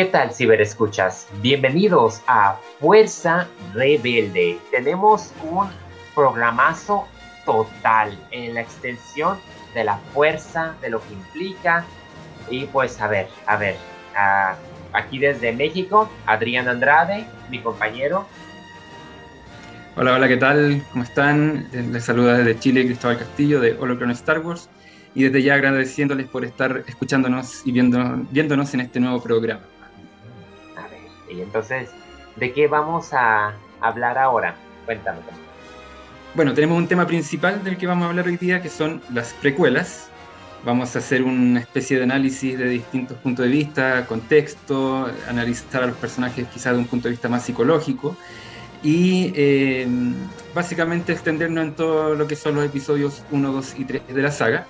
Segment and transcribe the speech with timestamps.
[0.00, 1.28] ¿Qué tal, ciberescuchas?
[1.42, 4.56] Bienvenidos a Fuerza Rebelde.
[4.70, 5.68] Tenemos un
[6.14, 7.06] programazo
[7.44, 9.36] total en la extensión
[9.74, 11.84] de la fuerza, de lo que implica.
[12.48, 13.76] Y pues a ver, a ver,
[14.94, 18.26] aquí desde México, Adrián Andrade, mi compañero.
[19.96, 20.82] Hola, hola, ¿qué tal?
[20.92, 21.68] ¿Cómo están?
[21.92, 24.70] Les saluda desde Chile Cristóbal Castillo de Holocron Star Wars
[25.14, 29.60] y desde ya agradeciéndoles por estar escuchándonos y viendo, viéndonos en este nuevo programa.
[31.30, 31.90] Y entonces,
[32.36, 34.56] ¿de qué vamos a hablar ahora?
[34.84, 35.20] Cuéntame.
[36.34, 39.32] Bueno, tenemos un tema principal del que vamos a hablar hoy día, que son las
[39.34, 40.08] precuelas.
[40.64, 45.86] Vamos a hacer una especie de análisis de distintos puntos de vista, contexto, analizar a
[45.86, 48.14] los personajes quizás de un punto de vista más psicológico
[48.82, 49.86] y eh,
[50.54, 54.30] básicamente extendernos en todo lo que son los episodios 1, 2 y 3 de la
[54.30, 54.66] saga.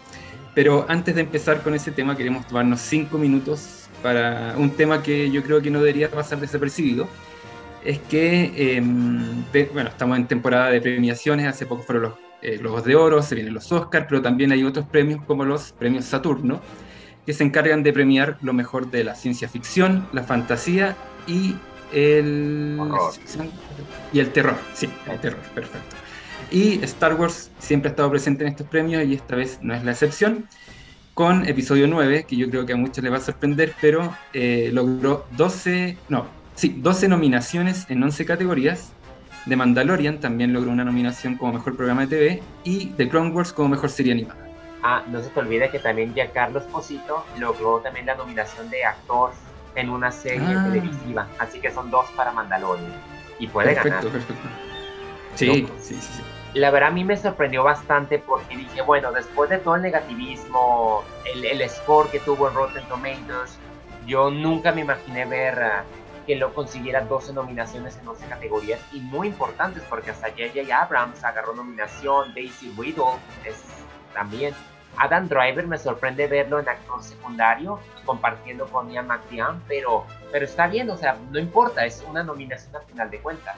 [0.54, 5.30] Pero antes de empezar con ese tema, queremos tomarnos cinco minutos para un tema que
[5.30, 7.08] yo creo que no debería pasar desapercibido.
[7.84, 12.12] Es que, em, bueno, estamos en temporada de premiaciones, hace poco fueron los
[12.42, 15.72] eh, Globos de Oro, se vienen los Oscars, pero también hay otros premios como los
[15.72, 16.60] premios Saturno,
[17.26, 21.54] que se encargan de premiar lo mejor de la ciencia ficción, la fantasía y
[21.92, 22.78] el...
[24.12, 25.96] Y el terror, sí, el terror, perfecto.
[26.50, 29.84] Y Star Wars siempre ha estado presente en estos premios y esta vez no es
[29.84, 30.48] la excepción,
[31.14, 34.70] con episodio 9, que yo creo que a muchos les va a sorprender, pero eh,
[34.72, 38.92] logró 12, no, sí, 12 nominaciones en 11 categorías.
[39.46, 43.54] De Mandalorian también logró una nominación como mejor programa de TV y de Clone Wars
[43.54, 44.46] como mejor serie animada.
[44.82, 49.32] Ah, no se te olvide que también Giancarlo Esposito logró también la nominación de actor
[49.74, 50.64] en una serie ah.
[50.64, 52.92] televisiva, así que son dos para Mandalorian
[53.38, 54.02] y puede ganar.
[54.02, 54.48] Perfecto, perfecto.
[55.36, 59.50] Sí, sí, sí, sí la verdad a mí me sorprendió bastante porque dije, bueno, después
[59.50, 63.58] de todo el negativismo, el, score que tuvo en Rotten Tomatoes,
[64.06, 65.84] yo nunca me imaginé ver ah,
[66.26, 70.76] que lo consiguiera 12 nominaciones en 12 categorías y muy importantes porque hasta J.J.
[70.76, 73.04] Abrams agarró nominación, Daisy Whittle
[74.12, 74.54] también.
[74.96, 80.66] Adam Driver me sorprende verlo en actor secundario compartiendo con Ian McDian, pero, pero está
[80.66, 83.56] bien, o sea, no importa, es una nominación al final de cuentas.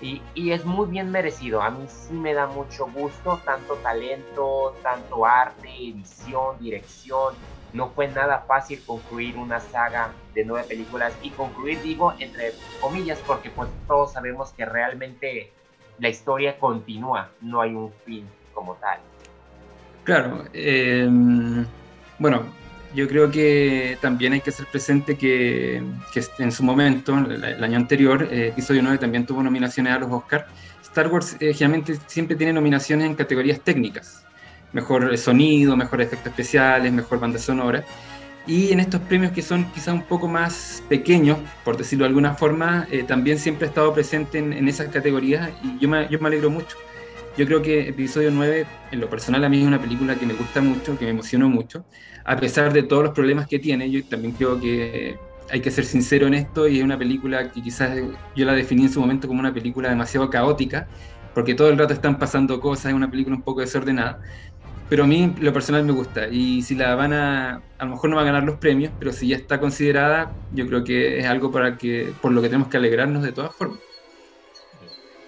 [0.00, 1.60] Y, es muy bien merecido.
[1.60, 7.34] A mí sí me da mucho gusto, tanto talento, tanto arte, edición, dirección.
[7.72, 13.20] No fue nada fácil concluir una saga de nueve películas y concluir, digo, entre comillas,
[13.26, 15.50] porque pues todos sabemos que realmente
[15.98, 19.00] la historia continúa, no hay un fin como tal.
[20.04, 21.66] Claro, em,
[22.18, 22.46] bueno,
[22.94, 25.82] yo creo que también hay que ser presente que,
[26.12, 30.10] que en su momento, el, año anterior, eh, episodio 9 también tuvo nominaciones a los
[30.10, 30.46] Oscars.
[30.82, 34.24] Star Wars eh, generalmente siempre tiene nominaciones en categorías técnicas.
[34.72, 37.84] Mejor sonido, mejor efectos especiales, mejor banda sonora.
[38.46, 42.34] Y en estos premios que son quizás un poco más pequeños, por decirlo de alguna
[42.34, 46.18] forma, eh, también siempre ha estado presente en, en, esas categorías y yo me, yo
[46.18, 46.78] me alegro mucho.
[47.38, 50.34] Yo creo que episodio 9, en lo personal, a mí es una película que me
[50.34, 51.86] gusta mucho, que me emocionó mucho
[52.24, 55.84] a pesar de todos los problemas que tiene, yo también creo que hay que ser
[55.84, 57.96] sincero en esto y es una película que quizás
[58.34, 60.88] yo la definí en su momento como una película demasiado caótica,
[61.32, 64.18] porque todo el rato están pasando cosas, es una película un poco desordenada,
[64.88, 68.10] pero a mí lo personal me gusta y si la van a, a lo mejor
[68.10, 71.26] no va a ganar los premios, pero si ya está considerada, yo creo que es
[71.26, 73.80] algo para que, por lo que tenemos que alegrarnos de todas formas.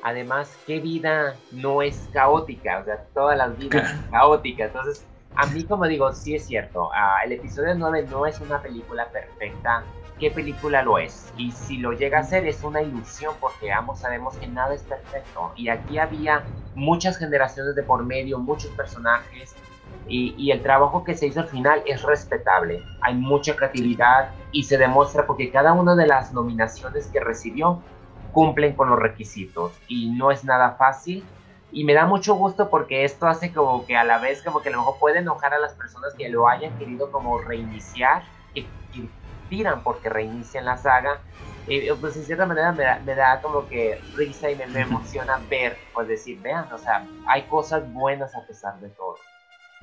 [0.02, 2.80] Además, ¿qué vida no es caótica?
[2.80, 5.06] O sea, todas las vidas son caóticas, entonces
[5.40, 6.90] a mí, como digo, sí es cierto.
[6.92, 9.84] Ah, el episodio 9 no es una película perfecta.
[10.18, 11.32] ¿Qué película lo es?
[11.36, 14.82] Y si lo llega a ser, es una ilusión porque ambos sabemos que nada es
[14.82, 15.52] perfecto.
[15.56, 16.44] Y aquí había
[16.74, 19.54] muchas generaciones de por medio, muchos personajes.
[20.06, 22.82] Y, y el trabajo que se hizo al final es respetable.
[23.00, 27.80] Hay mucha creatividad y se demuestra porque cada una de las nominaciones que recibió
[28.32, 29.72] cumplen con los requisitos.
[29.88, 31.24] Y no es nada fácil
[31.72, 34.70] y me da mucho gusto porque esto hace como que a la vez como que
[34.70, 38.24] a lo mejor puede enojar a las personas que lo hayan querido como reiniciar
[38.54, 38.66] y,
[39.48, 41.20] tiran porque reinician la saga.
[41.66, 45.40] Y pues en cierta manera me da, me da como que risa y me, emociona
[45.48, 49.18] ver, pues decir, vean, o sea, hay cosas buenas a pesar de todo.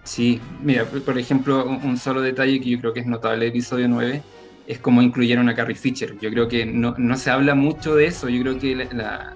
[0.03, 4.23] Sí, mira, por ejemplo, un, solo detalle que yo creo que es notable episodio 9
[4.67, 6.17] es cómo incluyeron a Carrie Fisher.
[6.19, 9.33] Yo creo que no, no se habla mucho de eso, yo creo que la,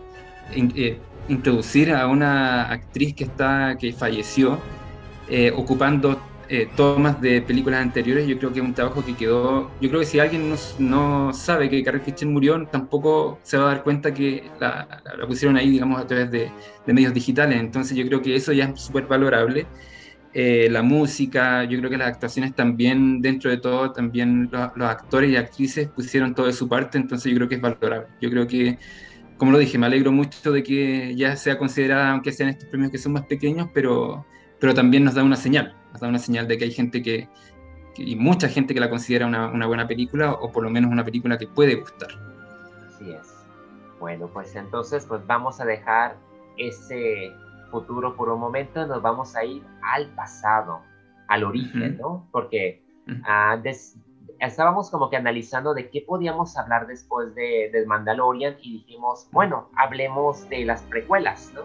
[0.54, 1.00] eh,
[1.30, 4.60] introducir a una actriz que, está, que falleció
[5.30, 9.72] eh, ocupando eh, tomas de películas anteriores, yo creo que es un trabajo que quedó,
[9.80, 13.64] yo creo que si alguien no, no sabe que Carrie Fisher murió, tampoco se va
[13.64, 16.52] a dar cuenta que la, la pusieron ahí, digamos, a través de,
[16.86, 19.66] de, medios digitales, entonces yo creo que eso ya es súper valorable.
[20.34, 25.30] Eh, la música, yo creo que las actuaciones también, dentro de todo, también los, actores
[25.30, 28.08] y actrices pusieron todo de su parte, entonces yo creo que es valorable.
[28.22, 28.78] Yo creo que,
[29.38, 32.92] como lo dije, me alegro mucho de que ya sea considerada, aunque sean estos premios
[32.92, 34.26] que son más pequeños, pero,
[34.60, 37.28] pero también nos da una señal, nos da una señal de que hay gente que,
[37.98, 41.04] y mucha gente que la considera una, una buena película, o por lo menos una
[41.04, 42.10] película que puede gustar.
[42.88, 43.34] Así es.
[44.00, 46.16] Bueno, pues entonces pues vamos a dejar
[46.58, 47.34] ese
[47.72, 50.82] futuro por un momento, nos vamos a ir al pasado,
[51.28, 52.28] al origen, ¿no?
[52.32, 52.84] Porque
[53.24, 53.60] ah,
[54.40, 59.70] estábamos como que analizando de qué podíamos hablar después de, de, Mandalorian y dijimos, bueno,
[59.78, 61.62] hablemos de las precuelas, ¿no?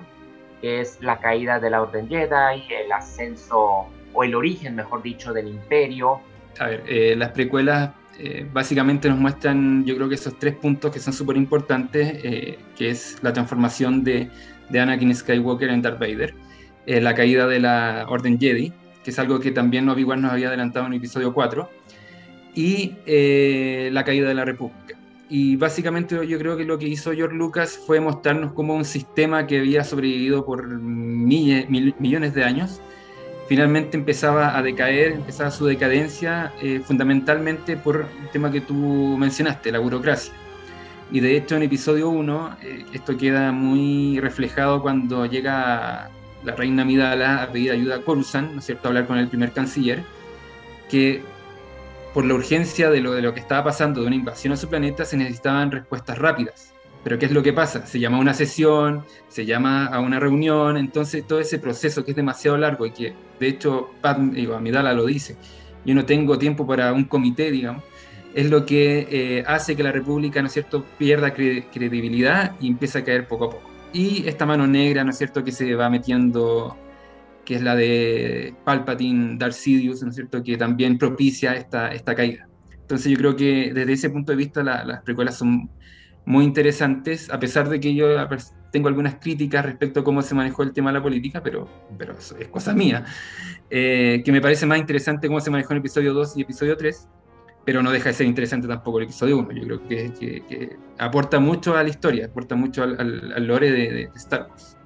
[0.61, 3.87] Que es la caída de la Orden Jedi, el ascenso,
[4.17, 6.21] o el origen, mejor dicho, del imperio.
[6.59, 10.91] A ver, eh, las precuelas eh, básicamente nos muestran, yo creo que esos tres puntos
[10.91, 14.31] que son súper importantes, eh, que es la transformación de,
[14.71, 16.35] de Anakin Skywalker en Darth Vader,
[16.87, 18.73] eh, la caída de la Orden Jedi,
[19.05, 21.69] que es algo que también Obi-Wan nos había adelantado en el episodio 4,
[22.55, 24.97] y eh, la caída de la República.
[25.29, 29.47] Y básicamente yo creo que lo que hizo George Lucas fue mostrarnos cómo un sistema
[29.47, 32.81] que había sobrevivido por millones de años,
[33.49, 38.75] finalmente empezaba a decaer, empezaba su decadencia, eh, fundamentalmente por el tema que tú
[39.19, 40.33] mencionaste, la burocracia.
[41.11, 46.11] Y de hecho en episodio 1 eh, esto queda muy reflejado cuando llega
[46.45, 49.29] la reina Midala a pedir ayuda a Coruscant, ¿no es cierto?, a hablar con el
[49.29, 50.03] primer canciller,
[50.89, 51.23] que
[52.15, 54.69] por la urgencia de lo, de lo que estaba pasando de una invasión a su
[54.69, 56.73] planeta se necesitaban respuestas rápidas.
[57.05, 57.87] Pero ¿qué es lo que pasa?
[57.87, 62.13] Se llama a una sesión, se llama a una reunión, entonces todo ese proceso que
[62.13, 65.37] es demasiado largo y que de hecho Pat, digo, Amidala lo dice,
[65.85, 67.85] yo no tengo tiempo para un comité, digamos,
[68.37, 72.99] es lo que eh, hace que la República, ¿no es cierto?, pierda credibilidad y empieza
[72.99, 73.71] a caer poco a poco.
[73.95, 76.77] Y esta mano negra, ¿no es cierto?, que se va metiendo,
[77.47, 82.15] que es la de Palpatine, Darth Sidious, ¿no es cierto?, que también propicia esta, esta
[82.15, 82.47] caída.
[82.73, 85.71] Entonces yo creo que desde ese punto de vista las precuelas son
[86.27, 88.07] muy interesantes, a pesar de que yo
[88.71, 92.13] tengo algunas críticas respecto a cómo se manejó el tema de la política, pero, pero
[92.19, 93.03] es cosa mía,
[93.71, 97.09] eh, que me parece más interesante cómo se manejó en episodio 2 y episodio 3,
[97.67, 99.53] pero no deja de ser interesante tampoco el episodio 1.
[99.53, 104.79] Yo creo que, aporta mucho a la historia, aporta mucho al, lore de, Star Wars.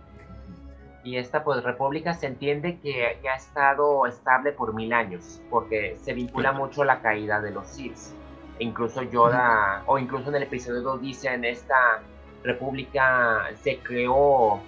[1.04, 6.14] Y esta pues república se entiende que, ha estado estable por mil años, porque se
[6.14, 7.98] vincula mucho a la caída de los Sith.
[8.58, 12.00] E incluso Yoda, o incluso en el episodio 2 dice en esta
[12.42, 14.58] república se creó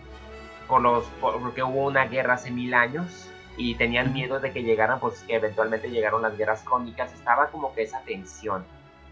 [0.69, 4.99] por los, porque hubo una guerra hace mil años y tenían miedo de que llegaran,
[5.01, 8.65] pues que eventualmente llegaron las guerras cónicas, estaba como que esa tensión.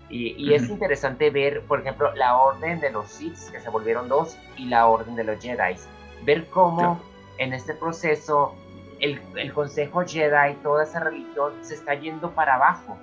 [0.09, 4.09] Y, y es interesante ver, por ejemplo, la orden de los Sith, que se volvieron
[4.09, 5.77] dos, y la orden de los Jedi.
[6.25, 7.01] Ver cómo
[7.39, 8.55] en este proceso
[8.99, 12.99] el, el, Consejo Jedi, toda esa religión, se está yendo para abajo.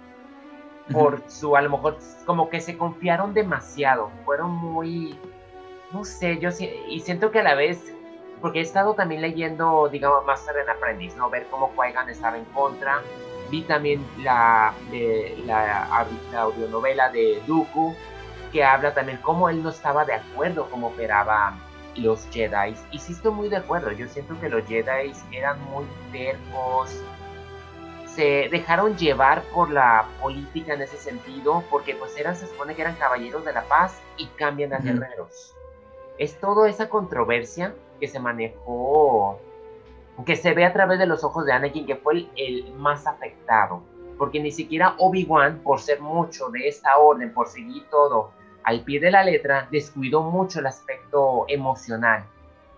[0.91, 4.09] Por su, a lo mejor, como que se confiaron demasiado.
[4.25, 5.17] Fueron muy,
[5.91, 6.49] no sé, yo
[6.89, 7.93] y siento que a la vez
[8.41, 11.29] porque he estado también leyendo, digamos, Master en Aprendiz, ¿no?
[11.29, 13.01] Ver cómo qui estaba en contra.
[13.49, 17.95] Vi también la, de, la, la, audionovela de Dooku,
[18.51, 21.59] que habla también cómo él no estaba de acuerdo cómo operaban
[21.95, 22.75] los Jedi.
[22.91, 27.01] Y sí estoy muy de acuerdo, yo siento que los Jedi eran muy tercos,
[28.05, 32.81] se dejaron llevar por la política en ese sentido, porque pues eran, se supone que
[32.81, 35.55] eran caballeros de la paz y cambian a guerreros.
[36.17, 39.39] Es toda esa controversia que se manejó,
[40.25, 43.83] que se ve a través de los ojos de Anakin, que fue el, más afectado.
[44.17, 48.31] Porque ni siquiera Obi-Wan, por ser mucho de esta orden, por seguir todo
[48.63, 52.25] al pie de la letra, descuidó mucho el aspecto emocional.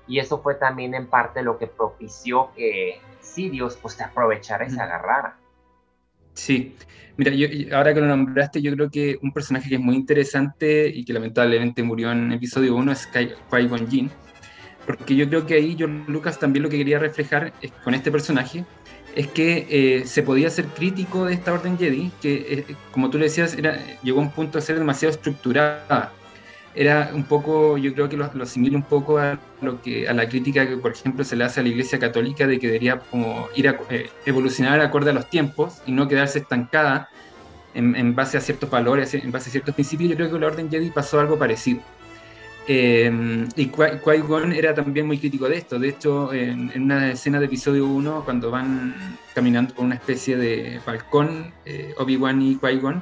[0.07, 4.69] Y eso fue también en parte lo que propició que Sidious pues te aprovechara y
[4.71, 5.38] se agarrara.
[6.33, 6.75] Sí,
[7.15, 7.31] mira,
[7.75, 11.13] ahora que lo nombraste, yo creo que un personaje que es muy interesante y que
[11.13, 14.11] lamentablemente murió en episodio 1 es Qui-Gon Jinn
[14.89, 17.53] porque yo creo que ahí John Lucas también lo que quería reflejar
[17.84, 18.65] con este personaje
[19.15, 23.19] es que eh, se podía ser crítico de esta orden Jedi, que eh, como tú
[23.19, 26.12] le decías, era, llegó a un punto de ser demasiado estructurada.
[26.74, 30.27] Era un poco, yo creo que lo, asimila un poco a, lo que, a la
[30.27, 33.48] crítica que, por ejemplo, se le hace a la Iglesia Católica de que debería como
[33.55, 37.10] ir a eh, evolucionar acorde a los tiempos y no quedarse estancada
[37.75, 40.10] en, en, base a ciertos valores, en base a ciertos principios.
[40.10, 41.81] Yo creo que la orden Jedi pasó algo parecido
[42.71, 45.79] eh, y Qui-Gon era también muy crítico de esto.
[45.79, 50.79] De hecho, en, una escena de episodio 1, cuando van caminando por una especie de
[50.85, 53.01] balcón, eh, Obi-Wan y Qui-Gon,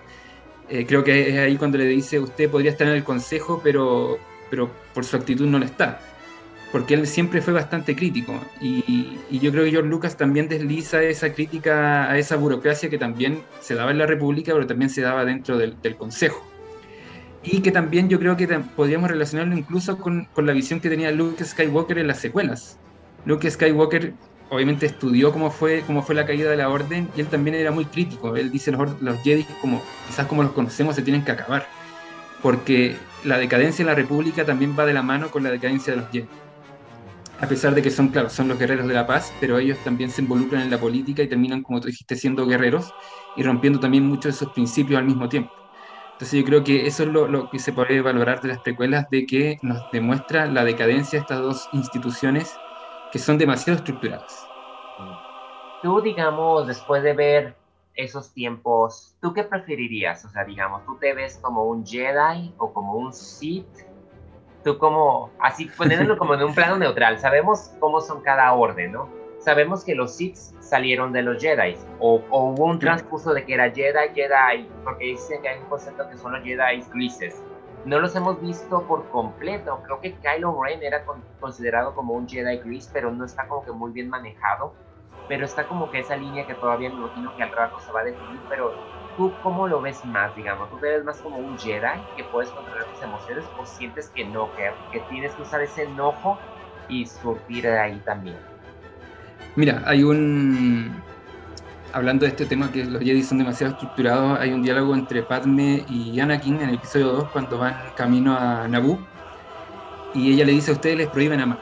[0.69, 4.17] eh, creo que es ahí cuando le dice, usted podría estar en el consejo, pero,
[4.49, 5.99] pero por su actitud no lo está.
[6.71, 8.39] porque él siempre fue bastante crítico.
[8.61, 13.41] Y, yo creo que George Lucas también desliza esa crítica a esa burocracia que también
[13.59, 16.56] se daba en la República, pero también se daba dentro del, Consejo.
[17.49, 21.11] Y que también yo creo que podríamos relacionarlo incluso con, con, la visión que tenía
[21.11, 22.77] Luke Skywalker en las secuelas.
[23.25, 24.13] Luke Skywalker
[24.49, 27.71] obviamente estudió cómo fue, cómo fue la caída de la orden y él también era
[27.71, 28.35] muy crítico.
[28.35, 31.67] Él dice los, los Jedi, como, quizás como los conocemos, se tienen que acabar.
[32.41, 36.01] Porque la decadencia de la República también va de la mano con la decadencia de
[36.01, 36.27] los Jedi
[37.39, 40.09] a pesar de que son, claro, son los guerreros de la paz, pero ellos también
[40.09, 42.93] se involucran en la política y terminan, como tú dijiste, siendo guerreros
[43.35, 45.51] y rompiendo también muchos de esos principios al mismo tiempo.
[46.17, 49.27] Entonces yo creo que eso es lo, que se puede valorar de las precuelas, de
[49.27, 52.59] que nos demuestra la decadencia de estas dos instituciones
[53.11, 54.51] que son demasiado estructuradas.
[55.79, 57.55] Tú, digamos, después de ver
[57.93, 60.25] esos tiempos, ¿tú qué preferirías?
[60.25, 63.67] O sea, digamos, ¿tú te ves como un Jedi o como un Sith?
[64.63, 69.16] tú como, así poniéndolo como en un plano neutral, sabemos cómo son cada orden, ¿no?
[69.47, 73.71] Sabemos que los Sith salieron de los Jedi, o, hubo un transcurso de que era
[73.71, 77.41] Jedi, Jedi, porque dicen que hay un concepto que son los Jedi grises.
[77.85, 79.79] No los hemos visto por completo.
[79.85, 81.05] Creo que Kylo Ren era
[81.39, 84.73] considerado como un Jedi gris, pero no está como que muy bien manejado.
[85.29, 88.01] Pero está como que esa línea que todavía me imagino que al rato se va
[88.01, 88.73] a definir, pero
[89.15, 90.69] ¿tú cómo lo ves más, digamos?
[90.69, 94.25] ¿Tú te ves más como un Jedi que puedes controlar tus emociones o sientes que
[94.25, 94.49] no,
[94.91, 96.37] que, tienes que usar ese enojo
[96.89, 98.56] y surtir de ahí también?
[99.55, 101.05] Mira, hay un...
[101.91, 105.85] Hablando de este tema que los Jedi son demasiado estructurados, hay un diálogo entre Padme
[105.87, 109.07] y Anakin en el episodio 2 cuando van camino a Naboo
[110.13, 111.59] y ella le dice a ustedes les prohíben amar.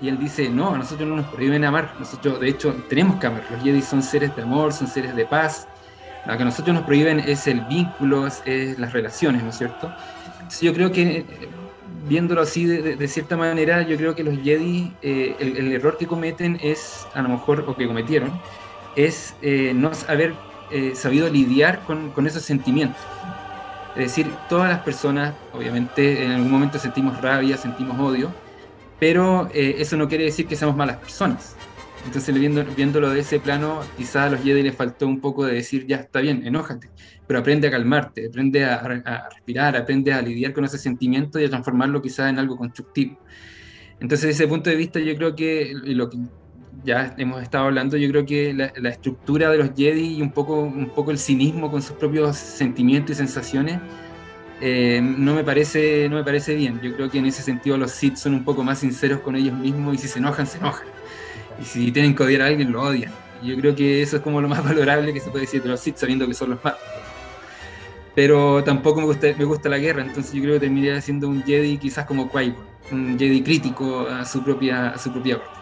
[0.00, 3.26] Y él dice, no, a nosotros no nos prohíben amar, nosotros de hecho tenemos que
[3.26, 3.44] amar.
[3.50, 5.68] Los Jedi son seres de amor, son seres de paz,
[6.26, 9.94] lo que nosotros nos prohíben es el vínculo, es, las relaciones, ¿no es cierto?
[10.40, 11.24] Entonces yo creo que,
[12.08, 16.58] viéndolo así de, cierta manera, yo creo que los Jedi, eh, el, error que cometen
[16.62, 18.32] es, a lo mejor, o que cometieron,
[18.94, 20.34] es eh, no haber
[20.70, 23.00] eh, sabido lidiar con, con esos sentimientos.
[23.94, 28.30] Es decir, todas las personas, obviamente, en algún momento sentimos rabia, sentimos odio,
[28.98, 31.55] pero eso no quiere decir que seamos malas personas.
[32.06, 35.54] Entonces, viendo, viéndolo de ese plano, quizás a los Jedi les faltó un poco de
[35.54, 36.88] decir, ya está bien, enójate,
[37.26, 41.48] pero aprende a calmarte, aprende a, respirar, aprende a lidiar con ese sentimiento y a
[41.48, 43.18] transformarlo quizás en algo constructivo.
[43.98, 46.18] Entonces, desde ese punto de vista, yo creo que lo que
[46.84, 50.60] ya hemos estado hablando, yo creo que la, estructura de los Jedi y un poco,
[50.60, 53.80] un poco el cinismo con sus propios sentimientos y sensaciones,
[54.60, 56.80] eh, no, me parece, no me parece bien.
[56.80, 59.58] Yo creo que en ese sentido los Sith son un poco más sinceros con ellos
[59.58, 60.95] mismos y si se enojan, se enojan.
[61.60, 63.12] Y si tienen que odiar a alguien, lo odian.
[63.42, 65.68] Y yo creo que eso es como lo más valorable que se puede decir de
[65.68, 66.80] los Sith, sabiendo que son los malos.
[68.14, 71.44] Pero tampoco me gusta, me gusta la guerra, entonces yo creo que terminaría siendo un
[71.44, 72.54] Jedi quizás como qui
[72.90, 75.58] un Jedi crítico a su propia, a su propia parte.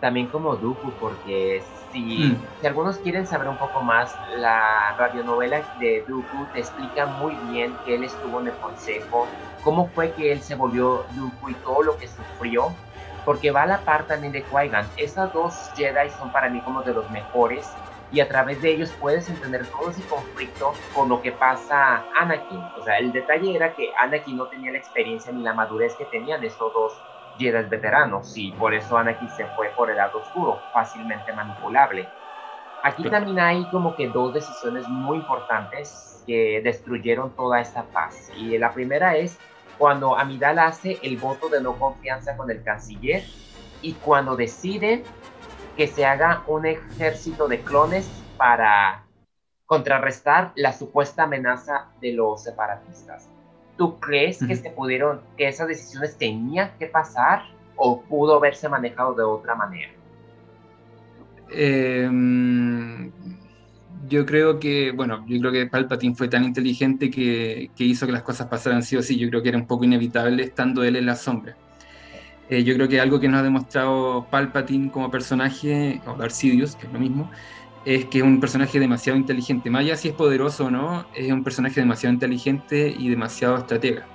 [0.00, 2.36] También como Dooku, porque si, mm.
[2.60, 7.74] si, algunos quieren saber un poco más, la radionovela de Dooku te explica muy bien
[7.84, 9.26] que él estuvo en el consejo,
[9.64, 12.72] cómo fue que él se volvió Dooku y todo lo que sufrió
[13.24, 14.86] porque va a la par también de Qui-Gon.
[14.96, 17.70] Esas dos Jedi son para mí como de los mejores
[18.12, 22.60] y a través de ellos puedes entender todo ese conflicto con lo que pasa Anakin.
[22.78, 26.04] O sea, el detalle era que Anakin no tenía la experiencia ni la madurez que
[26.06, 26.92] tenían estos dos
[27.38, 32.08] Jedi veteranos y por eso Anakin se fue por el lado oscuro, fácilmente manipulable.
[32.84, 38.30] Aquí también hay como que dos decisiones muy importantes que destruyeron toda esta paz.
[38.36, 39.38] Y la primera es
[39.78, 43.22] cuando Amidal hace el voto de no confianza con el canciller
[43.82, 45.04] y cuando decide
[45.76, 49.04] que se haga un ejército de clones para
[49.66, 53.28] contrarrestar la supuesta amenaza de los separatistas.
[53.76, 57.42] ¿Tú crees que se pudieron, que esas decisiones tenían que pasar
[57.76, 59.92] o pudo haberse manejado de otra manera?
[61.50, 62.08] Eh,
[64.08, 68.22] yo creo que, bueno, yo creo que Palpatine fue tan inteligente que, hizo que las
[68.22, 69.16] cosas pasaran sí o sí.
[69.16, 71.56] Yo creo que era un poco inevitable estando él en la sombra.
[72.48, 76.76] Eh, yo creo que algo que nos ha demostrado Palpatine como personaje, o Darth Sidious,
[76.76, 77.30] que es lo mismo,
[77.84, 79.70] es que es un personaje demasiado inteligente.
[79.74, 84.06] Allá si es poderoso o no, es un personaje demasiado inteligente y demasiado estratega.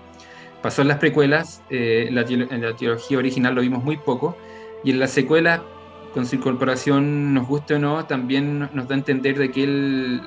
[0.62, 4.36] Pasó en las precuelas, eh, en, la, en original lo vimos muy poco,
[4.84, 5.62] y en las secuelas
[6.14, 10.22] con su incorporación, nos guste o no, también nos da a entender de que él,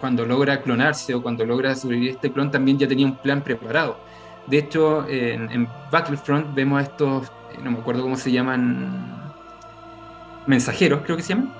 [0.00, 3.98] cuando logra clonarse o cuando logra sobrevivir este clon, también ya tenía un plan preparado.
[4.46, 9.32] De hecho, en, Battlefront vemos a estos, eh, no me acuerdo cómo se llaman,
[10.46, 11.52] mensajeros, creo que se llaman,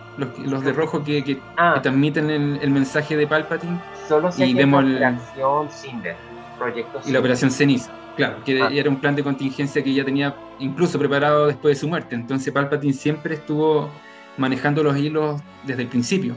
[0.45, 1.81] los, de rojo que, ah.
[1.83, 3.81] transmiten el, mensaje de Palpatine.
[4.09, 6.17] Solo y vemos la acción Cinder.
[6.59, 7.91] Proyecto y la Operación Ceniza.
[8.17, 8.71] Claro, que ah.
[8.73, 12.15] era un plan de contingencia que ya tenía incluso preparado después de su muerte.
[12.15, 13.91] Entonces Palpatine siempre estuvo
[14.39, 16.35] manejando los hilos desde el principio.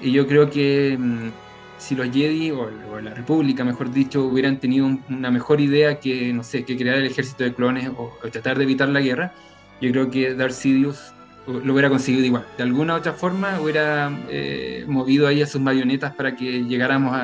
[0.00, 1.30] Y yo creo que mm,
[1.78, 2.70] si los Jedi, o,
[3.02, 7.06] la República, mejor dicho, hubieran tenido una mejor idea que, no sé, que crear el
[7.06, 9.32] ejército de clones o, tratar de evitar la guerra,
[9.80, 11.12] yo creo que Darth Sidious
[11.46, 12.46] lo hubiera conseguido igual.
[12.56, 17.14] De alguna u otra forma hubiera eh, movido ahí a sus marionetas para que llegáramos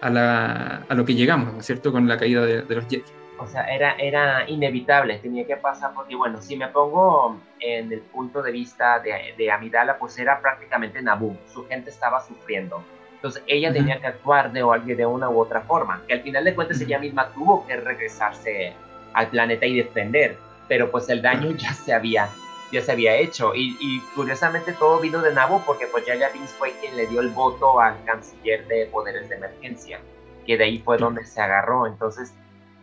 [0.00, 3.04] a, a, lo que llegamos, ¿no es cierto?, con la caída de, los Jedi.
[3.38, 8.00] O sea, era, era inevitable, tenía que pasar porque, bueno, si me pongo en el
[8.00, 12.84] punto de vista de, de Amidala, pues era prácticamente Naboo, su gente estaba sufriendo
[13.20, 14.62] entonces ella tenía que actuar de,
[14.96, 18.72] de una u otra forma, que al final de cuentas ella misma tuvo que regresarse
[19.12, 20.38] al planeta y defender,
[20.68, 22.30] pero pues el daño ya se había,
[22.70, 23.52] ya se había hecho.
[23.54, 27.30] Y, curiosamente todo vino de Nabo porque pues Yaya Binks fue quien le dio el
[27.30, 30.00] voto al canciller de poderes de emergencia,
[30.46, 31.86] que de ahí fue donde se agarró.
[31.86, 32.32] Entonces,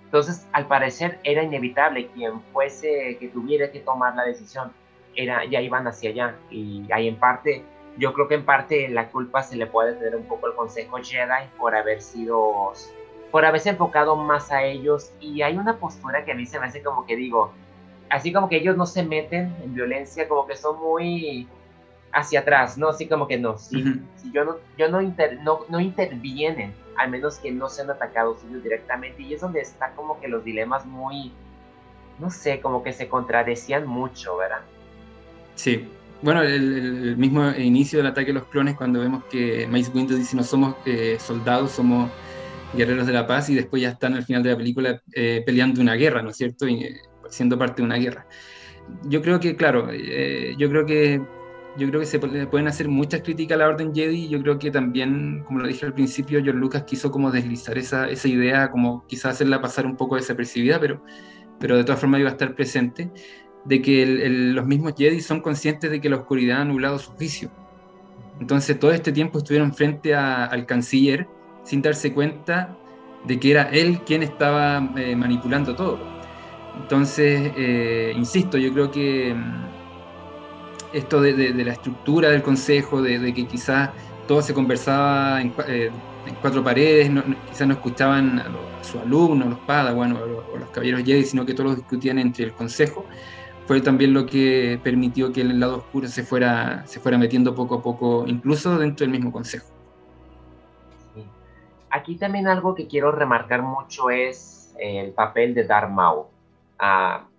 [0.06, 4.72] entonces al parecer era inevitable quien fuese que tuviera que tomar la decisión,
[5.15, 6.36] era, ya iban hacia allá.
[6.50, 7.63] Y ahí en parte
[7.98, 10.98] yo creo que en parte la culpa se le puede tener un poco al Consejo
[10.98, 12.74] Jedi por haber sido,
[13.32, 16.67] por haberse enfocado más a ellos y hay una postura que a mí se me
[16.67, 17.51] hace como que digo,
[18.10, 21.48] así como que ellos no se meten en violencia, como que son muy
[22.12, 22.90] hacia atrás, ¿no?
[22.90, 23.84] Así como que no, si,
[24.34, 25.02] yo, no, yo no,
[25.44, 29.92] no, no intervienen, al menos que no sean atacados ellos directamente y es donde está
[29.92, 31.32] como que los dilemas muy,
[32.20, 34.62] no sé, como que se contradecían mucho, ¿verdad?
[35.56, 35.88] Sí,
[36.22, 40.36] bueno, el, mismo inicio del ataque de los clones, cuando vemos que Mace Windu dice
[40.36, 42.10] no somos eh, soldados, somos
[42.74, 45.82] guerreros de la paz, y después ya están al final de la película eh, peleando
[45.82, 46.68] una guerra, ¿no es cierto?
[46.68, 48.28] Y, eh, siendo parte de una guerra.
[49.04, 51.22] Yo creo que, claro, yo creo que
[51.78, 54.28] yo creo que se pueden hacer muchas críticas a la Orden Jedi.
[54.30, 58.10] Yo creo que también, como lo dije al principio, George Lucas quiso como deslizar esa,
[58.10, 61.04] esa idea, como quizás hacerla pasar un poco desapercibida, pero,
[61.60, 63.12] pero de todas formas iba a estar presente
[63.66, 67.52] de que los mismos Jedi son conscientes de que la oscuridad ha anulado su juicio.
[68.40, 71.28] Entonces todo este tiempo estuvieron frente al canciller
[71.63, 72.76] sin darse cuenta
[73.26, 76.16] de que era él quien estaba eh, manipulando todo.
[76.82, 79.66] Entonces, eh, insisto, yo creo que mm,
[80.94, 83.90] esto de, la estructura del consejo, de, que quizás
[84.28, 85.92] todo se conversaba en, eh,
[86.42, 87.12] cuatro paredes,
[87.50, 90.20] quizás no escuchaban a, sus alumnos, los Padawan o,
[90.54, 93.06] o, los caballeros Jedi, sino que todos discutían entre el consejo,
[93.66, 97.76] fue también lo que permitió que el lado oscuro se fuera, se fuera metiendo poco
[97.76, 99.68] a poco, incluso dentro del mismo consejo.
[101.90, 106.28] Aquí también algo que quiero remarcar mucho es el papel de Darth Maul.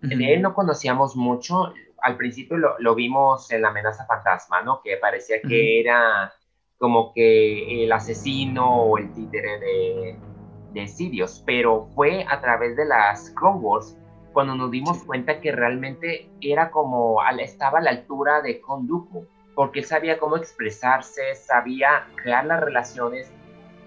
[0.00, 1.72] De él no conocíamos mucho,
[2.02, 4.80] al principio lo, vimos en la amenaza fantasma, ¿no?
[4.82, 6.32] Que parecía que era
[6.78, 10.18] como que el asesino o el títere de,
[10.72, 13.96] de Sidious, pero fue a través de las Clone Wars
[14.32, 19.82] cuando nos dimos cuenta que realmente era como, estaba a la altura de Konduku, porque
[19.82, 23.32] sabía cómo expresarse, sabía crear las relaciones.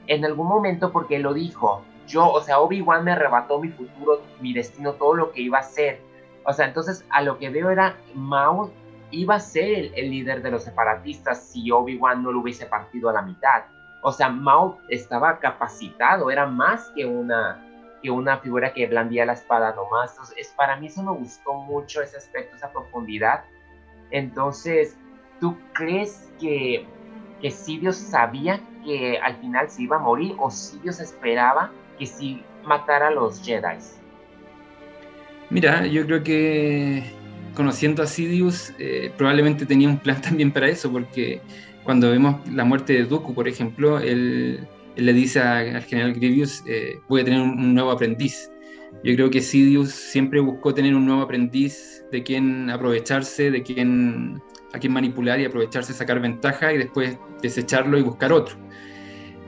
[0.07, 4.53] En algún momento, porque lo dijo, yo, o sea, Obi-Wan me arrebató mi futuro, mi
[4.53, 6.01] destino, todo lo que iba a ser.
[6.45, 8.71] O sea, entonces a lo que veo era, Mao
[9.11, 13.13] iba a ser el, líder de los separatistas si Obi-Wan no lo hubiese partido a
[13.13, 13.63] la mitad.
[14.01, 17.63] O sea, Mao estaba capacitado, era más que una,
[18.01, 20.11] que una figura que blandía la espada nomás.
[20.11, 23.43] Entonces, es, para mí eso me gustó mucho, ese aspecto, esa profundidad.
[24.09, 24.97] Entonces,
[25.39, 26.87] ¿tú crees que,
[27.41, 32.41] que Sidious sabía que al final se iba a morir o Sidious esperaba que si
[32.65, 33.77] matara a los Jedi?
[35.51, 37.03] Mira, yo creo que
[37.53, 41.41] conociendo a Sidious, eh, probablemente tenía un plan también para eso, porque
[41.83, 46.99] cuando vemos la muerte de Dooku, por ejemplo, él le dice al general Grievous, eh,
[47.07, 48.49] voy a tener un, nuevo aprendiz.
[49.03, 54.41] Yo creo que Sidious siempre buscó tener un nuevo aprendiz de quien aprovecharse, de quien,
[54.73, 58.55] a quien manipular y aprovecharse, sacar ventaja y después desecharlo y buscar otro.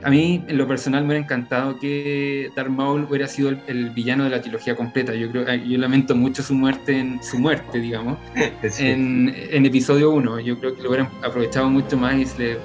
[0.04, 4.24] A mí, en lo personal, me hubiera encantado que Darth Maul hubiera sido el, villano
[4.24, 5.14] de la trilogía completa.
[5.14, 8.18] Yo creo, yo lamento mucho su muerte, en, su muerte, digamos,
[8.78, 9.32] en,
[9.64, 10.40] episodio 1.
[10.40, 12.58] Yo creo que lo hubieran aprovechado mucho más y se le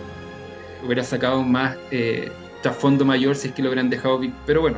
[0.86, 2.30] hubiera sacado más eh,
[2.62, 4.20] trasfondo mayor si es que lo hubieran dejado.
[4.46, 4.78] Pero bueno.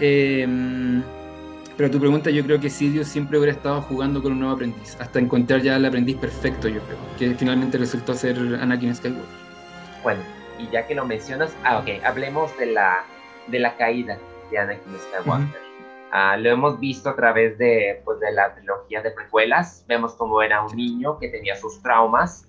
[0.00, 1.02] Em,
[1.76, 4.96] pero tu pregunta, yo creo que Sidious siempre hubiera estado jugando con un nuevo aprendiz,
[4.98, 9.26] hasta encontrar ya el aprendiz perfecto, yo creo, que finalmente resultó ser Anakin Skywalker.
[10.02, 10.20] Bueno,
[10.58, 13.04] y ya que lo mencionas, ah, ok, hablemos de la,
[13.48, 14.18] de la caída
[14.50, 15.60] de Anakin Skywalker.
[16.12, 19.84] Ah, lo hemos visto a través de, pues, de la trilogía de precuelas.
[19.88, 22.46] Vemos cómo era un niño que tenía sus traumas.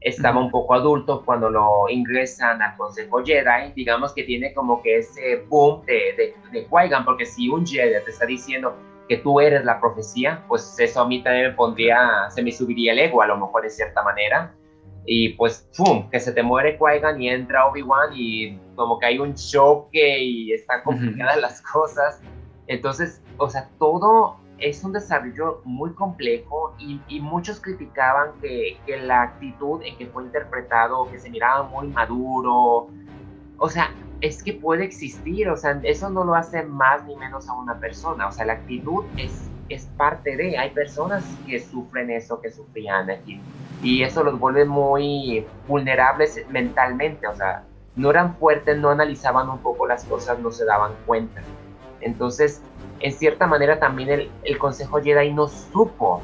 [0.00, 4.98] Estaba un poco adulto cuando lo ingresan al Consejo Jedi, digamos que tiene como que
[4.98, 8.74] ese boom de, de, de Qui-Gon, porque si un Jedi te está diciendo
[9.08, 12.92] que tú eres la profecía, pues eso a mí también me pondría, se me subiría
[12.92, 14.52] el ego a lo mejor de cierta manera,
[15.04, 19.18] y pues, ¡pum!, que se te muere Qui-Gon y entra Obi-Wan y como que hay
[19.18, 22.20] un choque y están complicadas las cosas,
[22.66, 29.82] entonces, o sea, todo es un desarrollo muy complejo y, muchos criticaban que, la actitud
[29.82, 32.88] en que fue interpretado, que se miraba muy maduro,
[33.58, 37.48] o sea, es que puede existir, o sea, eso no lo hace más ni menos
[37.48, 42.10] a una persona, o sea, la actitud es, es parte de, hay personas que sufren
[42.10, 43.40] eso que sufrían aquí
[43.82, 47.64] y eso los vuelve muy vulnerables mentalmente, o sea,
[47.96, 51.42] no eran fuertes, no analizaban un poco las cosas, no se daban cuenta.
[52.00, 52.62] Entonces,
[53.00, 56.22] en cierta manera también el, el Consejo Jedi no supo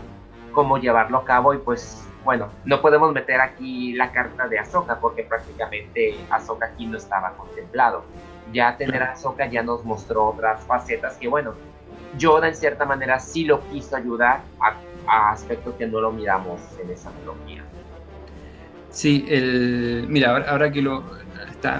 [0.52, 4.98] cómo llevarlo a cabo y pues bueno, no podemos meter aquí la carta de Ahsoka
[5.00, 8.04] porque prácticamente Ahsoka aquí no estaba contemplado.
[8.52, 11.54] Ya tener a Ahsoka ya nos mostró otras facetas que bueno,
[12.16, 16.60] Yoda en cierta manera sí lo quiso ayudar a, a aspectos que no lo miramos
[16.82, 17.64] en esa trilogía.
[18.90, 21.04] Sí, el, mira, ahora que lo,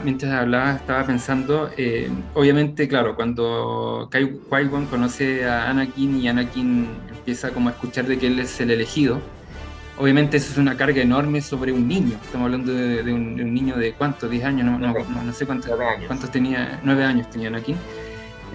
[0.05, 7.51] mientras hablaba, estaba pensando, eh, obviamente, claro, cuando Qui-Gon conoce a Anakin y Anakin empieza
[7.51, 9.21] como a escuchar de que él es el elegido,
[9.97, 12.19] obviamente eso es una carga enorme sobre un niño.
[12.23, 15.71] Estamos hablando de, un, niño de cuántos, 10 años, no, no, sé cuántos,
[16.07, 17.77] cuántos tenía, 9 años tenía Anakin.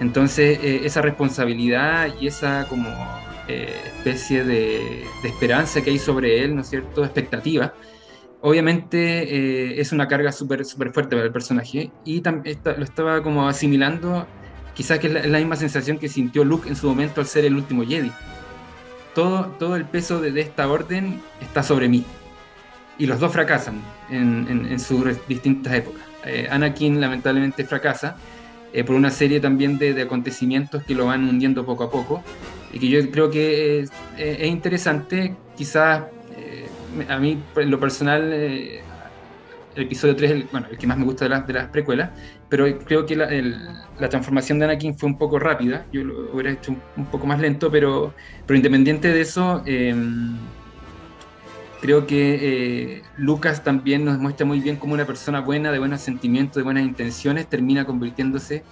[0.00, 2.88] Entonces, eh, esa responsabilidad y esa como
[3.48, 7.74] eh, especie de, esperanza que hay sobre él, ¿no es cierto?, expectativa,
[8.40, 13.22] obviamente eh, es una carga súper super fuerte para el personaje y también lo estaba
[13.22, 14.26] como asimilando,
[14.74, 17.54] quizás que es la, misma sensación que sintió Luke en su momento al ser el
[17.54, 18.12] último Jedi.
[19.14, 22.04] Todo, todo el peso de, esta orden está sobre mí.
[22.98, 23.80] Y los dos fracasan
[24.10, 26.02] en, sus distintas épocas.
[26.50, 28.16] Anakin lamentablemente fracasa
[28.74, 32.22] eh, por una serie también de, acontecimientos que lo van hundiendo poco a poco.
[32.72, 35.34] Y que yo creo que es, es interesante.
[35.56, 36.02] Quizás
[37.08, 38.80] a mí, en lo personal, eh,
[39.74, 41.68] el episodio 3 es el, bueno, el que más me gusta de, las de las
[41.68, 42.10] precuelas,
[42.48, 43.28] pero creo que la,
[43.98, 47.40] la, transformación de Anakin fue un poco rápida, yo lo hubiera hecho un, poco más
[47.40, 48.14] lento, pero,
[48.46, 50.36] pero independiente de eso, em,
[51.84, 56.00] creo que eh, Lucas también nos muestra muy bien cómo una persona buena, de buenos
[56.00, 58.64] sentimientos, de buenas intenciones, termina convirtiéndose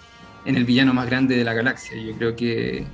[0.47, 2.01] en el villano más grande de la galaxia.
[2.01, 2.87] Yo creo que,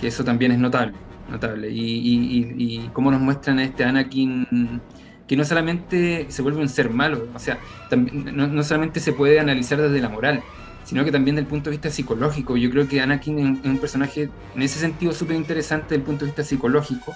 [0.00, 0.94] que eso también es notable
[1.28, 1.68] notable.
[1.68, 4.80] Y, y, y, cómo nos muestran a este Anakin
[5.26, 7.58] que no solamente se vuelve un ser malo, o sea,
[7.90, 10.40] también, no, solamente se puede analizar desde la moral,
[10.84, 12.56] sino que también desde el punto de vista psicológico.
[12.56, 16.24] Yo creo que Anakin es un personaje en ese sentido súper interesante desde el punto
[16.24, 17.14] de vista psicológico,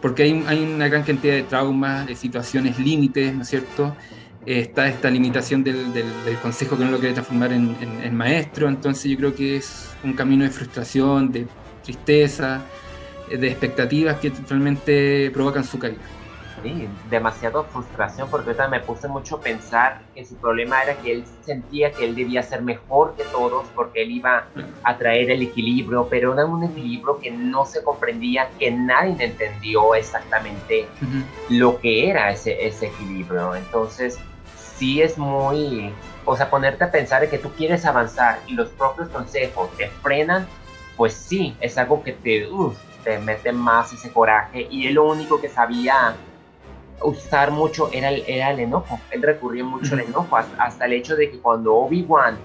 [0.00, 3.96] porque hay, hay una gran cantidad de traumas, de situaciones límites, ¿no es cierto?
[4.46, 9.10] está esta limitación del, del, consejo que no lo quiere transformar en, en maestro, entonces
[9.10, 11.46] yo creo que es un camino de frustración, de
[11.82, 12.62] tristeza,
[13.28, 15.98] de expectativas que realmente provocan su caída.
[16.64, 21.12] Sí, demasiado frustración porque ahorita me puse mucho a pensar que su problema era que
[21.12, 24.46] él sentía que él debía ser mejor que todos porque él iba
[24.82, 29.94] a traer el equilibrio, pero era un equilibrio que no se comprendía, que nadie entendió
[29.94, 30.88] exactamente
[31.50, 33.54] lo que era ese, ese equilibrio.
[33.54, 34.18] Entonces,
[34.56, 35.92] sí es muy,
[36.24, 39.88] o sea, ponerte a pensar de que tú quieres avanzar y los propios consejos te
[40.00, 40.46] frenan,
[40.96, 42.48] pues sí, es algo que te,
[43.04, 46.16] te mete más ese coraje y él lo único que sabía
[47.02, 48.98] usar mucho era el, era el enojo.
[49.10, 52.38] Él recurría mucho al enojo, hasta, el hecho de que cuando Obi-Wan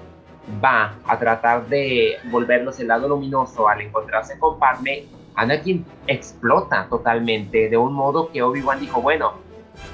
[0.64, 7.70] va a tratar de volverlos el lado luminoso al encontrarse con Padme, Anakin explota totalmente,
[7.70, 9.34] de un modo que Obi-Wan dijo, bueno,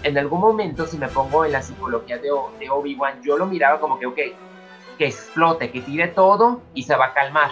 [0.03, 3.79] en algún momento si me pongo en la psicología de, de Obi-Wan, yo lo miraba
[3.79, 4.19] como que, ok,
[4.97, 7.51] que explote, que tire todo y se va a calmar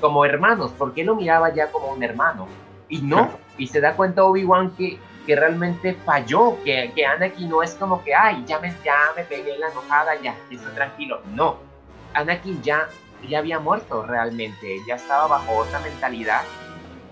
[0.00, 2.46] como hermanos, porque lo miraba ya como un hermano.
[2.88, 7.62] Y no, y se da cuenta Obi-Wan que, que realmente falló, que, que Anakin no
[7.62, 11.20] es como que, ay, ya me, ya me pegué la enojada, ya, estoy tranquilo.
[11.34, 11.58] No,
[12.14, 12.88] Anakin ya,
[13.28, 16.42] ya había muerto realmente, ya estaba bajo otra mentalidad.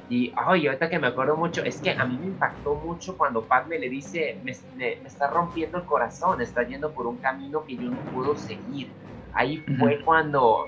[0.09, 3.43] Y, ay, ahorita que me acuerdo mucho, es que a mí me impactó mucho cuando
[3.43, 7.77] Padme le dice, me, me, está rompiendo el corazón, está yendo por un camino que
[7.77, 8.91] yo no puedo seguir.
[9.33, 10.67] Ahí fue cuando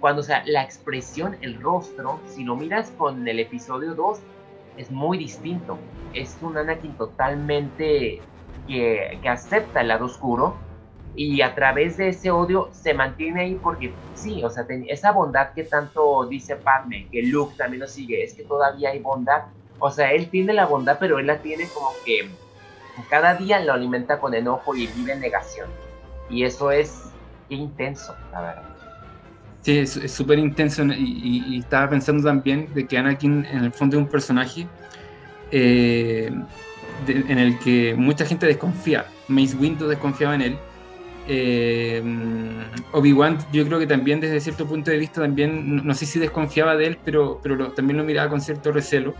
[0.00, 4.20] cuando, o sea, la expresión, el rostro, si lo miras con el episodio 2,
[4.78, 5.78] es muy distinto.
[6.14, 8.22] Es un Anakin totalmente
[8.66, 10.56] que, que acepta el lado oscuro
[11.14, 15.52] y a través de ese odio se mantiene ahí porque sí, o sea, esa bondad
[15.52, 19.42] que tanto dice Padme, que Luke también lo sigue, es que todavía hay bondad.
[19.80, 22.30] O sea, él tiene la bondad, pero él la tiene como que
[23.10, 25.68] cada día lo alimenta con enojo y vive en negación.
[26.30, 27.10] Y eso es
[27.48, 28.67] intenso, la verdad.
[29.62, 34.02] Sí, es súper intenso y, estaba pensando también de que Anakin en el fondo es
[34.04, 34.68] un personaje
[35.50, 36.30] eh,
[37.06, 39.06] en el que mucha gente desconfía.
[39.28, 40.58] Mace Windu desconfiaba en él.
[41.30, 42.02] Eh,
[42.92, 46.74] Obi-Wan yo creo que también desde cierto punto de vista también, no sé si desconfiaba
[46.74, 49.14] de él, pero, pero también lo miraba con cierto recelo.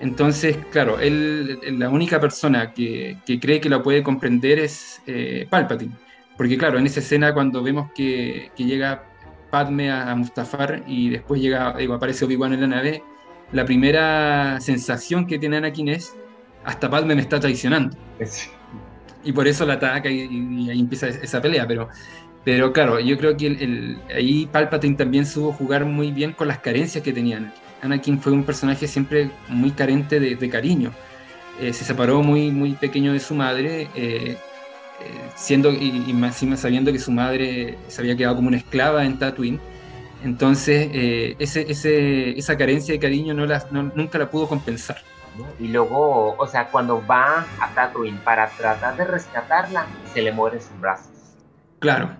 [0.00, 5.46] Entonces, claro, él, la única persona que, que cree que lo puede comprender es eh,
[5.50, 5.92] Palpatine.
[6.36, 9.04] Porque claro, en esa escena cuando vemos que, que llega
[9.54, 13.04] Padme a, Mustafar y después llega, digo, aparece Obi-Wan en la nave,
[13.52, 16.16] la primera sensación que tiene Anakin es,
[16.64, 17.96] hasta Padme me está traicionando.
[19.22, 21.88] Y por eso la ataca y, ahí empieza esa pelea, pero,
[22.42, 26.58] pero claro, yo creo que el, ahí Palpatine también supo jugar muy bien con las
[26.58, 27.62] carencias que tenía Anakin.
[27.82, 30.90] Anakin fue un personaje siempre muy carente de, cariño.
[31.60, 34.36] Eh, se separó muy, muy pequeño de su madre, eh,
[35.34, 39.18] siendo y, más encima sabiendo que su madre se había quedado como una esclava en
[39.18, 39.60] Tatooine.
[40.22, 40.88] Entonces,
[41.38, 44.96] ese, ese, esa carencia de cariño no la, nunca la pudo compensar.
[45.58, 50.60] Y luego, o sea, cuando va a Tatooine para tratar de rescatarla, se le mueren
[50.60, 51.10] sus brazos.
[51.80, 52.16] Claro,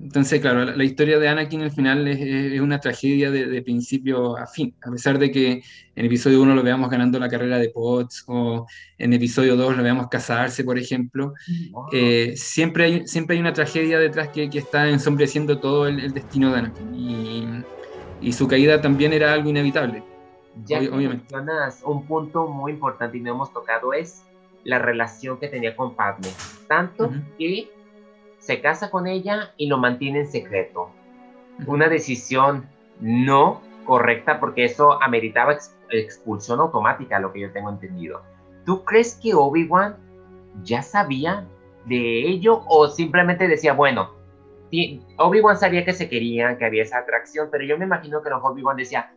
[0.00, 4.72] entonces, claro, la, historia de Anakin al final es, una tragedia de, principio a fin.
[4.82, 5.62] A pesar de que
[5.96, 9.82] en episodio 1 lo veamos ganando la carrera de Potts o en episodio 2 lo
[9.82, 11.34] veamos casarse, por ejemplo,
[11.92, 16.52] eh, siempre, hay, siempre hay una tragedia detrás que, que está ensombreciendo todo el, destino
[16.52, 16.94] de Anakin.
[16.94, 20.04] Y, y, su caída también era algo inevitable.
[20.64, 21.24] Ya obviamente.
[21.34, 24.22] mencionas un punto muy importante y no hemos tocado es
[24.64, 26.28] la relación que tenía con Padme.
[26.68, 27.68] Tanto que
[28.38, 30.90] se casa con ella y lo mantiene en secreto.
[31.66, 32.68] Una decisión
[33.00, 35.56] no correcta porque eso ameritaba
[35.90, 38.22] expulsión automática, lo que yo tengo entendido.
[38.64, 39.96] ¿Tú crees que Obi-Wan
[40.62, 41.46] ya sabía
[41.86, 44.14] de ello o simplemente decía, bueno,
[45.16, 48.76] Obi-Wan sabía que se querían, que había esa atracción, pero yo me imagino que Obi-Wan
[48.76, 49.14] decía,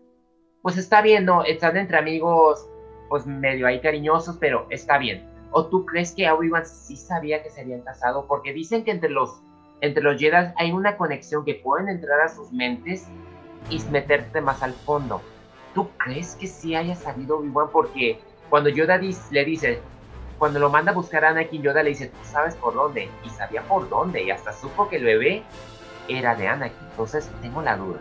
[0.62, 2.68] pues está bien, no, están entre amigos,
[3.10, 5.31] pues medio ahí cariñosos, pero está bien.
[5.52, 8.26] ¿O tú crees que Obi-Wan sí sabía que se habían casado?
[8.28, 9.42] Porque dicen que entre los,
[9.82, 13.08] entre los Jedi hay una conexión que pueden entrar a sus mentes
[13.70, 15.22] y meterte más al fondo.
[15.74, 17.70] ¿Tú crees que sí haya sabido Obi-Wan?
[17.72, 19.80] Porque cuando Yoda le dice,
[20.38, 23.10] cuando lo manda a buscar a Anakin, Yoda le dice, tú sabes por dónde.
[23.26, 24.24] Y sabía por dónde.
[24.24, 25.44] Y hasta supo que el bebé
[26.08, 26.88] era de Anakin.
[26.92, 28.00] Entonces tengo la duda.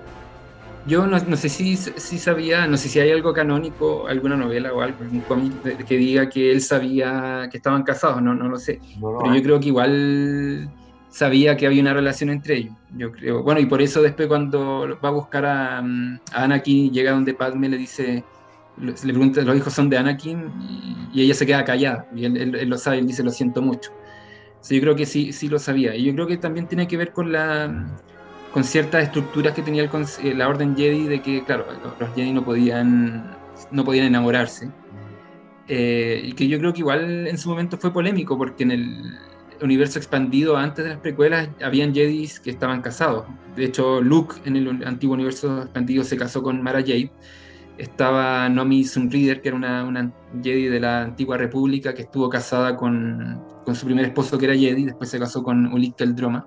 [0.87, 4.81] Yo no, sé si, si, sabía, no sé si hay algo canónico, alguna novela o
[4.81, 8.81] algo, cómic que diga que él sabía que estaban casados, no, no lo sé.
[8.99, 10.71] Pero yo creo que igual
[11.11, 12.75] sabía que había una relación entre ellos.
[12.97, 13.43] Yo creo.
[13.43, 15.83] Bueno, y por eso después cuando va a buscar a, a
[16.33, 18.25] Anakin, llega donde Padme le dice,
[18.79, 20.51] le pregunta, los hijos son de Anakin,
[21.13, 23.91] y, ella se queda callada, y él, él, lo sabe, él dice, lo siento mucho.
[24.69, 25.95] yo creo que sí, sí lo sabía.
[25.95, 27.99] Y yo creo que también tiene que ver con la
[28.53, 29.91] con ciertas estructuras que tenía el,
[30.23, 31.67] eh, la Orden Jedi de que, claro,
[31.99, 33.37] los, Jedi no podían,
[33.71, 34.71] no podían enamorarse.
[35.69, 39.19] Eh, y que yo creo que igual en su momento fue polémico, porque en el
[39.63, 43.27] universo expandido antes de las precuelas habían Jedis que estaban casados.
[43.55, 47.13] De hecho, Luke en el antiguo universo expandido se casó con Mara Jade.
[47.79, 52.77] Estaba Nomi Sunrider, que era una, una Jedi de la antigua república, que estuvo casada
[52.77, 56.47] con, con su primer esposo, que era Jedi, después se casó con Ulick el Droma.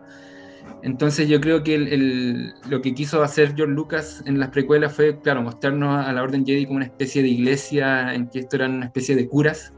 [0.84, 5.42] Entonces yo creo que lo que quiso hacer George Lucas en las precuelas fue, claro,
[5.42, 8.86] mostrarnos a la Orden Jedi como una especie de iglesia en que esto eran una
[8.88, 9.74] especie de curas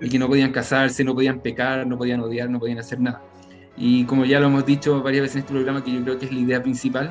[0.00, 3.22] y que no podían casarse, no podían pecar, no podían odiar, no podían hacer nada.
[3.76, 6.24] Y como ya lo hemos dicho varias veces en este programa, que yo creo que
[6.24, 7.10] es la idea principal,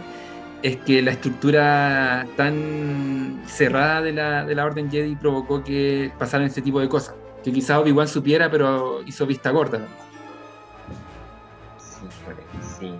[0.63, 6.47] es que la estructura tan cerrada de la, de la Orden Jedi provocó que pasaran
[6.47, 9.87] este tipo de cosas, que quizás Obi-Wan supiera, pero hizo vista gorda.
[12.79, 12.93] Sí,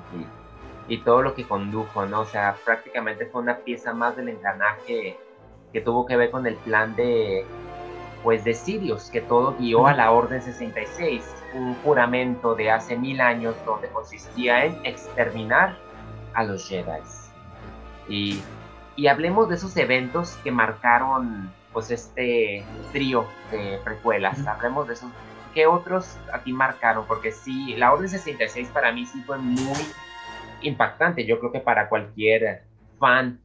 [0.87, 2.21] y, todo lo que condujo, ¿no?
[2.21, 5.17] O sea, prácticamente fue una pieza más del engranaje
[5.73, 7.45] que tuvo que ver con el plan de,
[8.23, 11.23] pues, de Sirius, que todo guió a la Orden 66,
[11.55, 15.77] un juramento de hace mil años donde consistía en exterminar
[16.33, 17.01] a los Jedi.
[18.07, 18.41] Y,
[18.95, 22.63] y hablemos de esos eventos que marcaron, pues, este
[22.93, 24.47] trío de precuelas.
[24.47, 25.09] Hablemos de esos
[25.57, 27.07] ¿qué otros a ti marcaron?
[27.07, 29.73] Porque sí, la Orden 66 para mí sí fue muy
[30.61, 31.25] impactante.
[31.25, 32.61] Yo creo que para cualquier
[32.99, 33.39] fan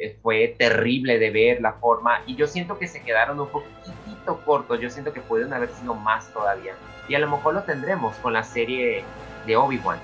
[0.00, 4.40] eh, fue terrible de ver la forma y yo siento que se quedaron un poquitito
[4.46, 4.80] cortos.
[4.80, 6.72] Yo siento que pueden haber sido más todavía.
[7.08, 9.04] Y a lo mejor lo tendremos con la serie
[9.46, 9.98] de Obi-Wan.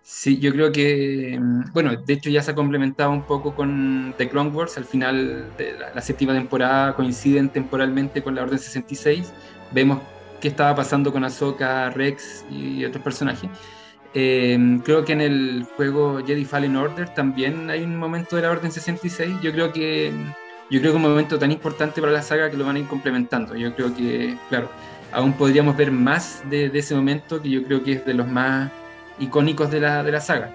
[0.00, 4.14] Sí, yo creo que, mm, bueno, de hecho ya se ha complementado un poco con
[4.16, 8.58] The Clone Wars, al final de la, la séptima temporada coinciden temporalmente con la Orden
[8.58, 9.34] 66,
[9.72, 9.98] vemos
[10.40, 13.50] qué estaba pasando con Ahsoka, Rex y otros personajes.
[14.12, 18.50] Em, creo que en el juego Jedi Fallen Order también hay un momento de la
[18.50, 19.36] Orden 66.
[19.42, 20.12] Yo creo que
[20.70, 22.86] yo creo que un momento tan importante para la saga que lo van a ir
[22.86, 23.56] complementando.
[23.56, 24.70] Yo creo que, claro,
[25.12, 28.70] aún podríamos ver más de, ese momento que yo creo que es de los más
[29.18, 30.54] icónicos de la, de la saga.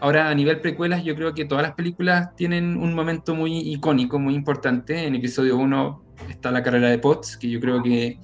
[0.00, 4.18] Ahora, a nivel precuelas, yo creo que todas las películas tienen un momento muy icónico,
[4.18, 5.06] muy importante.
[5.06, 8.18] En episodio 1 está la carrera de Potts, que yo creo que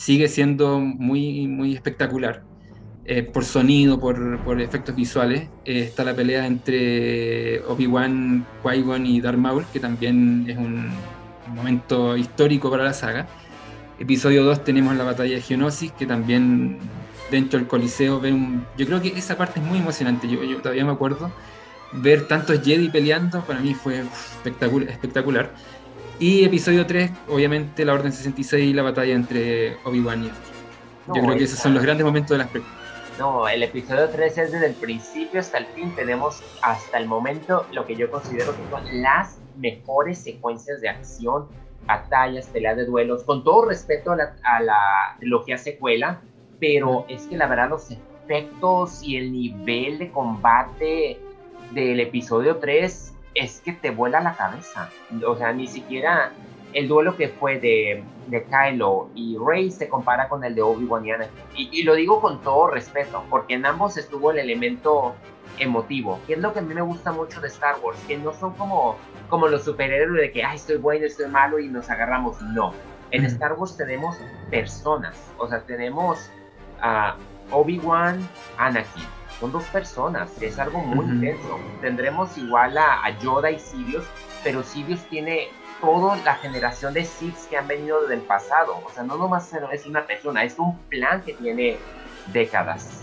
[0.00, 2.42] sigue siendo muy, muy espectacular.
[3.04, 5.48] Eh, por sonido, por, por efectos visuales.
[5.66, 10.88] Eh, está la pelea entre Obi-Wan, Qui-Gon y Darth Maul, que también es un,
[11.54, 13.26] momento histórico para la saga.
[13.98, 16.78] Episodio 2 tenemos la batalla de Geonosis, que también
[17.30, 20.84] dentro del Coliseo ven Yo creo que esa parte es muy emocionante, yo, yo todavía
[20.84, 21.30] me acuerdo.
[21.92, 24.88] Ver tantos Jedi peleando para mí fue espectacular.
[24.88, 25.50] espectacular.
[26.20, 30.30] Y episodio 3, obviamente la Orden 66 y la batalla entre Obi-Wan y
[31.14, 32.78] Yo creo que esos son los grandes momentos de las películas.
[33.18, 35.90] No, el episodio 3 es desde el principio hasta el fin.
[35.96, 41.48] Tenemos hasta el momento lo que yo considero que son las mejores secuencias de acción,
[41.86, 46.20] batallas, peleas de duelos, con todo respeto a la, a la trilogía secuela,
[46.58, 51.18] pero es que la verdad los efectos y el nivel de combate
[51.72, 54.90] del episodio 3 es que te vuela la cabeza.
[55.26, 56.32] O sea, ni siquiera
[56.72, 61.04] el duelo que fue de, de Kylo y Rey se compara con el de Obi-Wan
[61.06, 61.42] y Anakin.
[61.56, 65.14] Y, lo digo con todo respeto, porque en ambos estuvo el elemento
[65.58, 68.32] emotivo, que es lo que a mí me gusta mucho de Star Wars, que no
[68.32, 68.96] son como,
[69.28, 72.40] como los superhéroes de que, ay, estoy bueno, estoy malo y nos agarramos.
[72.40, 72.72] No.
[73.10, 74.16] En Star Wars tenemos
[74.50, 76.30] personas, o sea, tenemos
[76.80, 77.16] a
[77.50, 79.19] Obi-Wan, Anakin.
[79.40, 81.58] Son dos personas, es algo muy intenso.
[81.80, 84.04] Tendremos igual a, a Yoda y Sirius,
[84.44, 85.48] pero Sirius tiene
[85.80, 88.80] toda la generación de Sith que han venido del pasado.
[88.84, 91.78] O sea, no nomás es una persona, es un plan que tiene
[92.32, 93.00] décadas.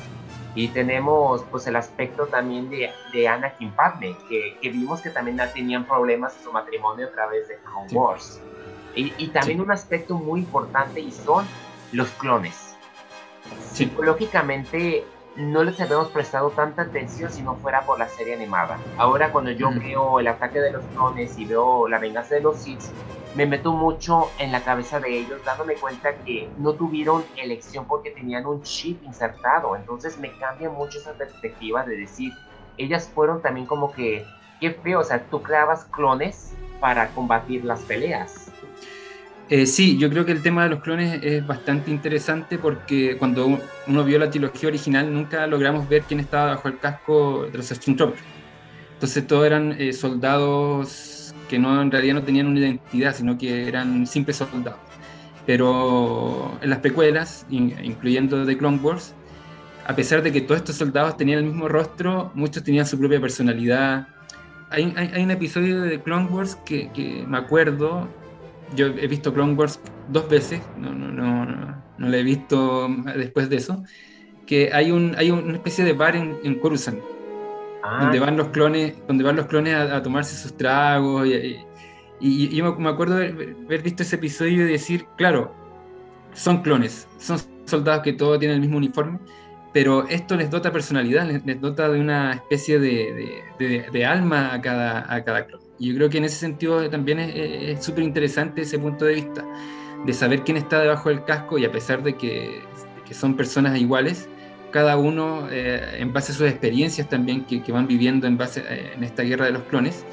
[0.55, 5.39] Y tenemos pues el aspecto también de, de Anakin Padme, que, que, vimos que también
[5.53, 8.41] tenían problemas en su matrimonio a través de Clone Wars.
[8.95, 11.45] Y, y, también un aspecto muy importante y son
[11.91, 12.75] los clones.
[13.71, 15.05] Psicológicamente
[15.37, 18.79] no les habíamos prestado tanta atención si no fuera por la serie animada.
[18.97, 22.57] Ahora cuando yo veo el ataque de los clones y veo la venganza de los
[22.57, 22.81] Sith,
[23.35, 28.09] me meto mucho en la cabeza de ellos dándome cuenta que no tuvieron elección porque
[28.09, 29.75] tenían un chip insertado.
[29.75, 32.33] Entonces me cambia mucho esa perspectiva de decir,
[32.77, 34.25] ellas fueron también como que,
[34.59, 38.46] qué feo, o sea, tú creabas clones para combatir las peleas
[39.49, 43.59] eh, sí, yo creo que el tema de los clones es bastante interesante porque cuando
[43.87, 47.67] uno vio la trilogía original nunca logramos ver quién estaba bajo el casco de los
[47.67, 48.21] Stormtroopers.
[48.95, 53.67] Entonces todos eran eh, soldados que no en realidad no tenían una identidad, sino que
[53.67, 54.79] eran simples soldados.
[55.45, 59.13] Pero en las precuelas, incluyendo The Clone Wars,
[59.85, 63.21] a pesar de que todos estos soldados tenían el mismo rostro, muchos tenían su propia
[63.21, 64.09] personalidad.
[64.69, 68.09] Hay, hay, un episodio de The Clone Wars que, que me acuerdo
[68.75, 71.45] yo he visto Clone Wars dos veces, no, no, no,
[71.97, 73.83] no, la he visto después de eso,
[74.45, 76.99] que hay, un, hay una especie de bar en, en Coruscant,
[77.83, 81.57] ah, donde van los clones, donde van los clones a, tomarse sus tragos, y,
[82.19, 85.53] y, yo me acuerdo de haber visto ese episodio y decir, claro,
[86.33, 89.19] son clones, son soldados que todos tienen el mismo uniforme,
[89.73, 94.61] pero esto les dota personalidad, les, dota de una especie de, de, de, alma a
[94.61, 95.66] cada, a cada clon.
[95.79, 99.45] Y yo creo que en ese sentido también es súper interesante ese punto de vista,
[100.05, 102.61] de saber quién está debajo del casco y a pesar de que,
[103.05, 104.27] que son personas iguales,
[104.71, 108.63] cada uno, eh, en base a sus experiencias también que, que van viviendo en, base,
[108.67, 110.05] eh, en esta guerra de los clones,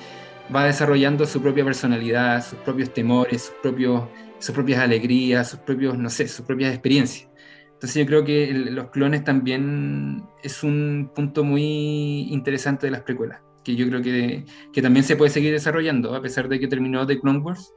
[0.55, 4.05] va desarrollando su propia personalidad, sus propios temores, sus, propios,
[4.39, 7.29] sus propias alegrías, sus propios, no sé, sus propias experiencias.
[7.73, 13.41] Entonces yo creo que los clones también es un punto muy interesante de las precuelas
[13.65, 17.07] que yo creo que, que, también se puede seguir desarrollando, a pesar de que terminó
[17.07, 17.75] The Clone Wars,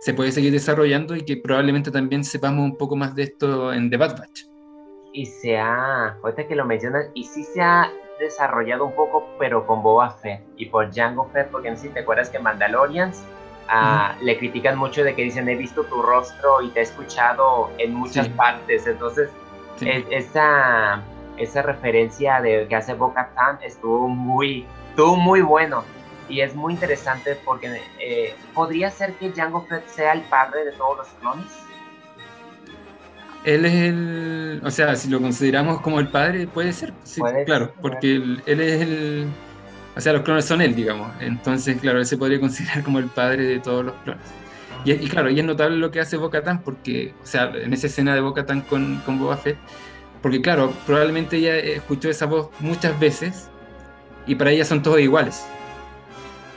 [0.00, 3.88] se puede seguir desarrollando y que probablemente también sepamos un poco más de esto en
[3.88, 4.42] The Bad Batch.
[5.12, 9.66] Y se ha, ahorita que lo mencionas, y sí se ha desarrollado un poco, pero
[9.66, 13.22] con Boba Fett y por Jango Fett, porque no sé si te acuerdas que Mandalorians
[13.68, 17.70] ah, le critican mucho de que dicen he visto tu rostro y te he escuchado
[17.78, 19.30] en muchas partes, entonces
[20.10, 21.02] esa,
[21.38, 25.84] esa referencia de que hace Boca Tan estuvo muy estuvo muy bueno
[26.28, 30.72] y es muy interesante porque eh, podría ser que Jango Fett sea el padre de
[30.72, 31.46] todos los clones.
[33.44, 37.72] Él es el, o sea, si lo consideramos como el padre, puede ser, sí, claro,
[37.82, 39.26] porque él, es el,
[39.96, 43.06] o sea, los clones son él, digamos, entonces, claro, él se podría considerar como el
[43.06, 44.22] padre de todos los clones.
[44.84, 48.14] Y, claro, y es notable lo que hace Bo-Katan, porque, o sea, en esa escena
[48.14, 49.56] de Bo-Katan con, con Boba Fett,
[50.22, 53.50] porque claro, probablemente ella escuchó esa voz muchas veces
[54.26, 55.44] y para ella son todos iguales.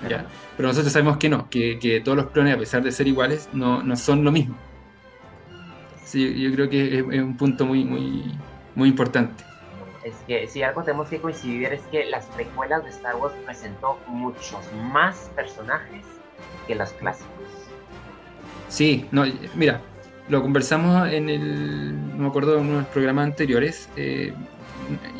[0.07, 0.25] ¿ya?
[0.55, 3.49] Pero nosotros sabemos que no, que, que, todos los clones, a pesar de ser iguales,
[3.51, 4.55] no, no son lo mismo.
[6.03, 8.37] Sí, yo creo que es, un punto muy, muy,
[8.75, 9.43] muy importante.
[10.03, 13.99] Es que si algo tenemos que coincidir es que las precuelas de Star Wars presentó
[14.07, 14.59] muchos
[14.91, 16.05] más personajes
[16.67, 17.31] que las clásicos.
[18.69, 19.81] Sí, no, mira,
[20.29, 24.33] lo conversamos en el, no me acuerdo, en unos programas anteriores, eh,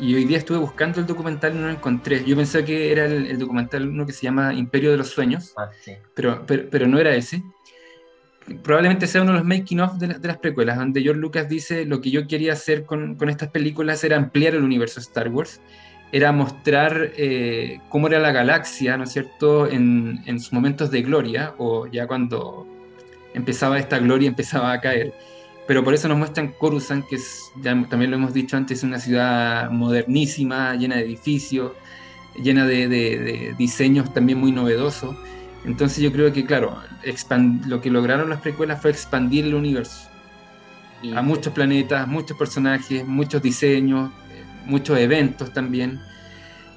[0.00, 2.24] y hoy día estuve buscando el documental y no lo encontré.
[2.24, 5.70] Yo pensé que era el, documental uno que se llama Imperio de los Sueños, ah,
[6.14, 7.42] pero, pero, no era ese.
[8.62, 12.00] Probablemente sea uno de los making of de, las precuelas, donde George Lucas dice lo
[12.00, 15.60] que yo quería hacer con, con estas películas era ampliar el universo Star Wars,
[16.12, 21.02] era mostrar eh, cómo era la galaxia, ¿no es cierto?, en, en sus momentos de
[21.02, 22.68] gloria, o ya cuando
[23.36, 25.14] empezaba esta gloria, empezaba a caer
[25.66, 29.00] pero por eso nos muestran Coruscant, que es, también lo hemos dicho antes, es una
[29.00, 31.72] ciudad modernísima, llena de edificios,
[32.40, 35.16] llena de, diseños también muy novedosos.
[35.64, 36.80] Entonces yo creo que, claro,
[37.66, 40.08] lo que lograron las precuelas fue expandir el universo
[41.14, 44.10] a muchos planetas, muchos personajes, muchos diseños,
[44.64, 46.00] muchos eventos también,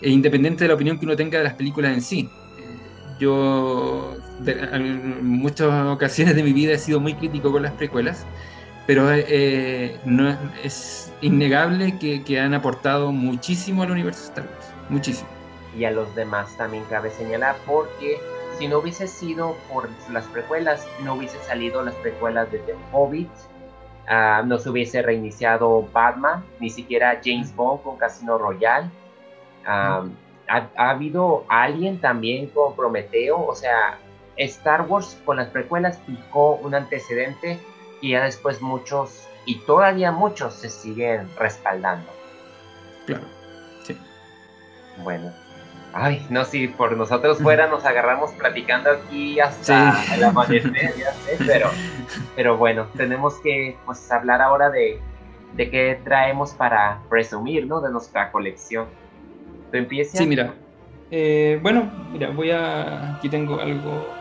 [0.02, 2.30] e independiente de la opinión que uno tenga de las películas en sí.
[2.58, 3.16] Eh,
[4.46, 8.26] yo en muchas ocasiones de mi vida he sido muy crítico con las precuelas,
[8.88, 15.30] pero eh, no, es innegable que, han aportado muchísimo al universo Star Wars, muchísimo.
[15.78, 18.18] Y a los demás también cabe señalar, porque
[18.58, 23.30] si no hubiese sido por las precuelas, no hubiese salido las precuelas de The Hobbit,
[24.10, 28.90] uh, no se hubiese reiniciado Batman, ni siquiera James Bond con Casino Royale.
[29.68, 30.04] ha,
[30.48, 34.00] ha, habido alguien también con Prometeo, o sea,
[34.40, 37.60] Star Wars con las precuelas picó un antecedente
[38.02, 42.10] y ya después muchos, y todavía muchos se siguen respaldando.
[43.06, 43.26] Claro,
[43.84, 43.98] sí.
[45.04, 45.32] Bueno.
[45.92, 51.38] Ay, no, si por nosotros fuera nos agarramos platicando aquí hasta el amanecer, ya sé,
[51.46, 51.70] pero,
[52.36, 55.02] pero bueno, tenemos que pues, hablar ahora de,
[55.56, 57.82] de qué traemos para presumir, ¿no?
[57.82, 58.86] De nuestra colección.
[59.72, 60.20] ¿Tú empiezas?
[60.20, 60.54] Sí, mira.
[61.10, 63.16] Eh, bueno, mira, voy a.
[63.16, 64.19] Aquí tengo algo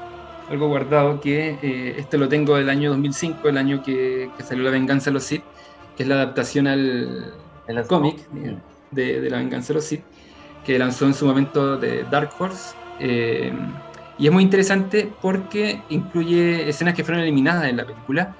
[0.50, 4.70] algo guardado que eh, este lo tengo del año 2005, el año que, salió La
[4.70, 5.42] Venganza de los Sith,
[5.96, 7.34] que es la adaptación al,
[7.86, 8.16] cómic
[8.90, 10.02] de, La Venganza de los Sith,
[10.64, 12.74] que lanzó en su momento de Dark Horse.
[13.00, 13.52] Eh,
[14.18, 18.34] y es muy interesante porque incluye escenas que fueron eliminadas en la película.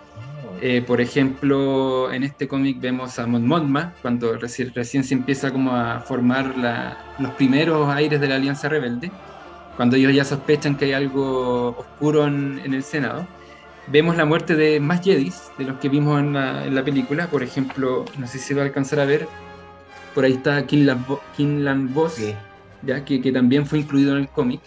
[0.61, 5.53] Eh, por ejemplo, en este cómic vemos a Mon Mothma cuando recién, recién se empieza
[5.53, 6.53] como a formar
[7.19, 9.13] los primeros aires de la Alianza Rebelde
[9.79, 13.29] cuando ellos ya sospechan que hay algo oscuro en, el Senado.
[13.87, 17.29] Vemos la muerte de más Jedis, de los que vimos en la, película.
[17.29, 19.29] Por ejemplo, no sé si va a alcanzar a ver,
[20.17, 22.21] por ahí está Kinlan Boss,
[22.83, 24.61] ya, que, también fue incluido en el cómic.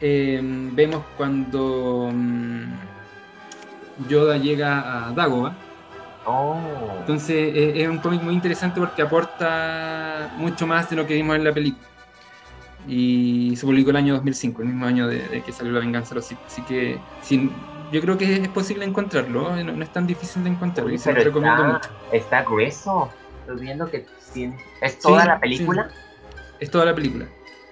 [0.00, 2.64] Eh, vemos cuando mm,
[4.08, 5.54] Yoda llega a Dagoba.
[6.26, 6.58] Oh.
[6.98, 11.44] Entonces es un cómic muy interesante porque aporta mucho más de lo que vimos en
[11.44, 11.93] la película
[12.86, 16.14] y se publicó el año 2005, el mismo año de, que salió La Venganza de
[16.16, 16.38] los Sith.
[16.46, 16.98] Así que
[17.92, 21.22] yo creo que es posible encontrarlo, no, es tan difícil de encontrarlo y se lo
[21.22, 21.90] recomiendo está, mucho.
[22.12, 23.10] Está grueso,
[23.40, 24.58] estoy viendo que tiene...
[24.80, 25.90] ¿Es toda la película?
[26.60, 27.26] Es toda la película,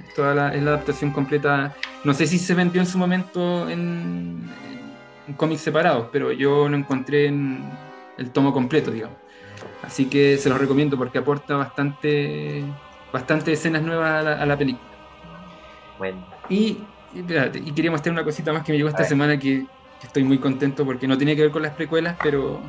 [0.06, 1.74] es, toda la, es la adaptación completa.
[2.04, 4.48] No sé si se vendió en su momento en,
[5.26, 7.64] en cómics separados, pero yo lo encontré en
[8.18, 9.16] el tomo completo, digamos.
[9.82, 12.64] Así que se los recomiendo porque aporta bastante,
[13.12, 14.91] bastante escenas nuevas a la película.
[16.48, 16.78] Y,
[17.14, 19.66] y, quería mostrar una cosita más que me llegó esta semana que,
[20.02, 22.60] estoy muy contento porque no tiene que ver con las precuelas, pero,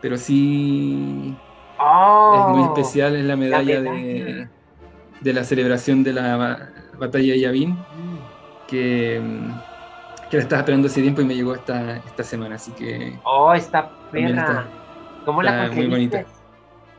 [0.00, 1.34] pero sí
[1.76, 4.48] oh, es muy especial, es la medalla, De,
[5.20, 7.76] de, la celebración de la batalla de Yavin,
[8.68, 9.20] que,
[10.30, 13.18] que la estaba esperando hace tiempo y me llegó esta, esta semana, así que...
[13.24, 14.66] Oh, esta perra.
[15.24, 16.24] ¿Cómo la Muy bonita.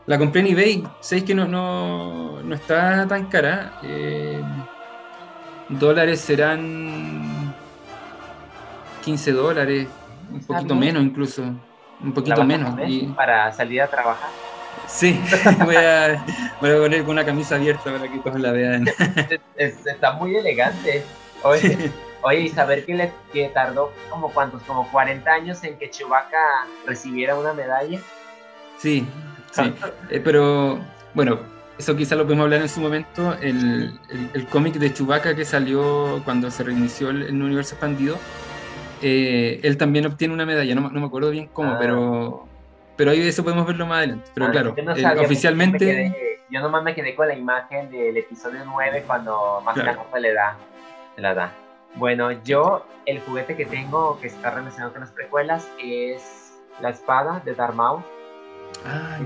[0.10, 3.74] La compré en eBay, sabéis que no, no, no está tan cara.
[3.84, 4.42] Eh,
[5.70, 7.54] dólares serán
[9.04, 9.88] 15 dólares,
[10.32, 11.44] un poquito menos incluso,
[12.02, 12.76] un poquito menos.
[12.88, 13.08] Y...
[13.08, 14.30] Para salir a trabajar.
[14.88, 15.20] Sí,
[15.66, 16.26] voy a,
[16.60, 18.88] voy a poner con una camisa abierta para que todos la vean.
[19.56, 21.04] Está muy elegante.
[21.44, 21.92] Oye,
[22.22, 26.66] oye y saber que, le, que tardó como cuántos, como 40 años en que Chewbacca
[26.86, 28.00] recibiera una medalla.
[28.78, 29.06] Sí,
[29.52, 29.74] sí.
[30.10, 30.80] Eh, pero
[31.14, 31.40] bueno,
[31.80, 33.98] eso quizá lo podemos hablar en su momento, el,
[34.34, 38.18] el, cómic de Chewbacca que salió cuando se reinició el, universo expandido,
[39.02, 41.78] eh, él también obtiene una medalla, no, me acuerdo bien cómo, ah.
[41.80, 42.48] pero,
[42.98, 44.30] pero ahí eso podemos verlo más adelante.
[44.34, 44.76] Pero ah, claro,
[45.22, 46.36] oficialmente...
[46.52, 50.06] Yo, nomás me quedé con la imagen del episodio 9 cuando más claro.
[50.12, 50.58] se le da,
[51.16, 51.54] la da.
[51.96, 57.42] Bueno, yo el juguete que tengo que está relacionado con las precuelas es la espada
[57.46, 58.04] de Darth Maul.
[58.86, 59.20] Ah,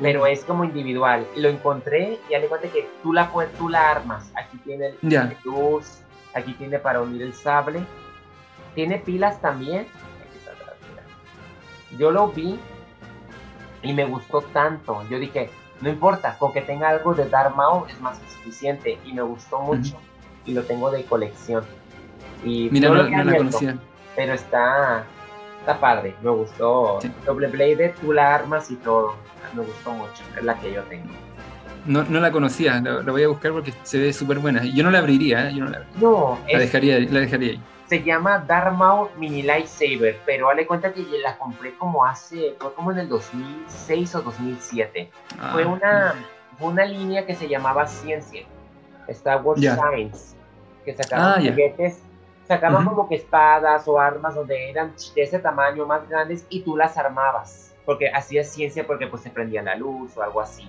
[0.00, 1.26] pero es como individual.
[1.36, 4.30] Lo encontré y le cuenta que tú la, tú la armas.
[4.34, 6.00] Aquí tiene el luz,
[6.34, 7.84] aquí tiene para unir el sable.
[8.74, 9.86] Tiene pilas también.
[11.96, 12.58] Yo lo vi
[13.82, 15.04] y me gustó tanto.
[15.08, 18.98] Yo dije, no importa, con que tenga algo de Darth Maul es más que suficiente.
[19.04, 19.96] Y me gustó mucho.
[20.44, 21.64] Y lo tengo de colección.
[22.44, 23.78] Y Mira, no, la conocía.
[24.16, 25.06] Pero está,
[25.64, 26.98] está padre, me gustó.
[27.24, 29.14] Doble Blade, tú la armas y todo.
[29.54, 31.08] Me gustó mucho, es la que yo tengo.
[31.86, 34.62] No, no la conocía, la, voy a buscar porque se ve súper buena.
[34.64, 35.54] Yo no la abriría, ¿eh?
[35.54, 36.00] yo no la abriría.
[36.00, 37.62] No, la, dejaría, la dejaría ahí.
[37.86, 42.92] Se llama Darmau Mini Lightsaber, pero dale cuenta que la compré como hace, fue como
[42.92, 45.10] en el 2006 o 2007.
[45.38, 46.14] Ah, fue una,
[46.60, 48.42] una línea que se llamaba Ciencia,
[49.08, 50.36] Star Wars Science,
[50.84, 52.02] que sacaba ah, juguetes
[52.46, 56.76] sacaban como que espadas o armas donde eran de ese tamaño más grandes y tú
[56.76, 60.68] las armabas, porque hacías ciencia porque pues se prendía la luz o algo así.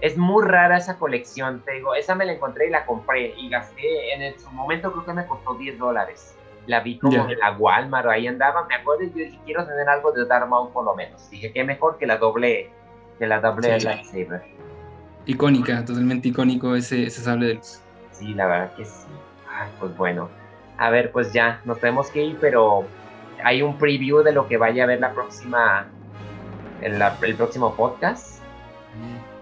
[0.00, 3.50] Es muy rara esa colección, te digo, esa me la encontré y la compré y
[3.50, 6.34] gasté, en su momento creo que me costó 10 dólares.
[6.66, 9.88] La vi como en la Walmart, ahí andaba, me acuerdo, y yo dije, quiero tener
[9.88, 11.28] algo de Maul por lo menos.
[11.30, 12.70] Dije, qué mejor que la doble,
[13.18, 14.42] que la doble lightsaber.
[15.26, 17.80] Icónica, totalmente icónico ese, ese sable de luz.
[18.12, 19.06] Sí, la verdad que sí.
[19.50, 20.30] Ay, pues bueno,
[20.80, 22.86] a ver, pues ya, nos tenemos que ir, pero
[23.44, 25.86] hay un preview de lo que vaya a ver la próxima,
[26.80, 28.40] el próximo podcast.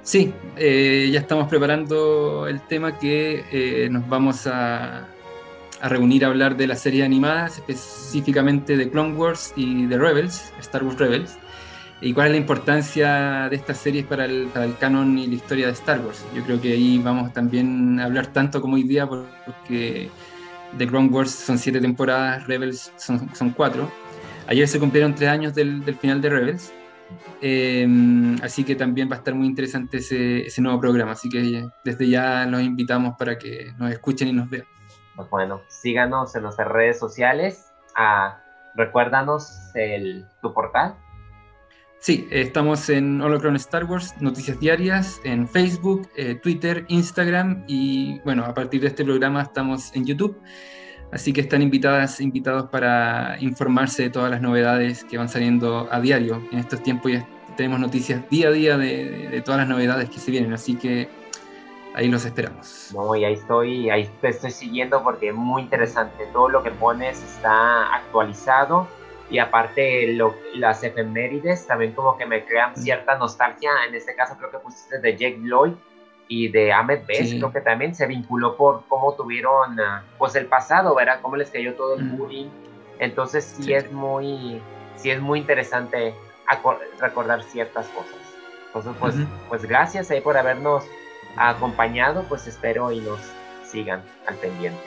[0.03, 5.07] Sí, eh, ya estamos preparando el tema que eh, nos vamos a,
[5.81, 10.53] a, reunir a hablar de las series animadas, específicamente de Clone Wars y de Rebels,
[10.59, 11.39] Star Wars Rebels,
[12.01, 15.37] y cuál es la importancia de estas series para el, para el canon y la
[15.37, 16.25] historia de Star Wars.
[16.35, 20.11] Yo creo que ahí vamos también a hablar tanto como hoy día porque
[20.77, 23.91] The Clone Wars son siete temporadas, Rebels son, son cuatro.
[24.47, 26.73] Ayer se cumplieron tres años del, del final de Rebels.
[27.41, 31.13] Em, así que también va a estar muy interesante ese, ese, nuevo programa.
[31.13, 34.67] Así que desde ya los invitamos para que nos escuchen y nos vean.
[35.17, 37.73] Pues bueno, síganos en nuestras redes sociales.
[37.97, 38.41] Ah,
[38.75, 40.97] recuérdanos el, tu portal.
[42.01, 48.45] Sí, estamos en Holocron Star Wars, noticias diarias, en Facebook, eh, Twitter, Instagram y bueno,
[48.45, 50.41] a partir de este programa estamos en YouTube.
[51.11, 56.01] Así que están invitadas, invitados para informarse de todas las novedades que van saliendo a
[56.01, 56.41] diario.
[56.53, 57.27] En estos tiempos ya
[57.57, 61.09] tenemos noticias día a día de, todas las novedades que se vienen, así que
[61.95, 62.93] ahí los esperamos.
[62.95, 66.27] No, y ahí estoy, ahí te estoy siguiendo porque es muy interesante.
[66.33, 68.87] Todo lo que pones está actualizado
[69.31, 74.37] y aparte lo, las efemérides también como que me crean cierta nostalgia, en este caso
[74.39, 75.75] creo que pusiste de Jake Lloyd
[76.29, 80.47] y de Ahmed Best, creo que también se vinculó por cómo tuvieron ah, pues el
[80.47, 81.21] pasado, ¿verdad?
[81.23, 82.49] Cómo les cayó todo el bullying.
[82.99, 84.61] Entonces sí, es muy
[84.97, 86.15] sí es muy interesante
[86.99, 88.17] recordar ciertas cosas.
[88.67, 89.15] Entonces pues,
[89.49, 90.85] pues gracias ahí por habernos
[91.37, 93.21] acompañado, pues espero y nos
[93.65, 94.83] sigan al pendiente.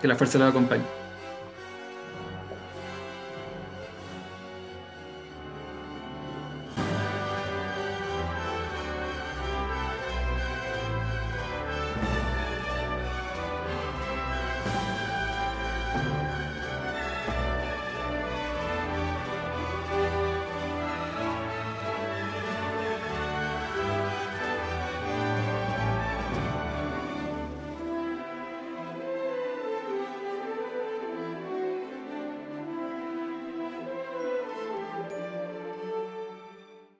[0.00, 1.05] Que la fuerza los acompañe.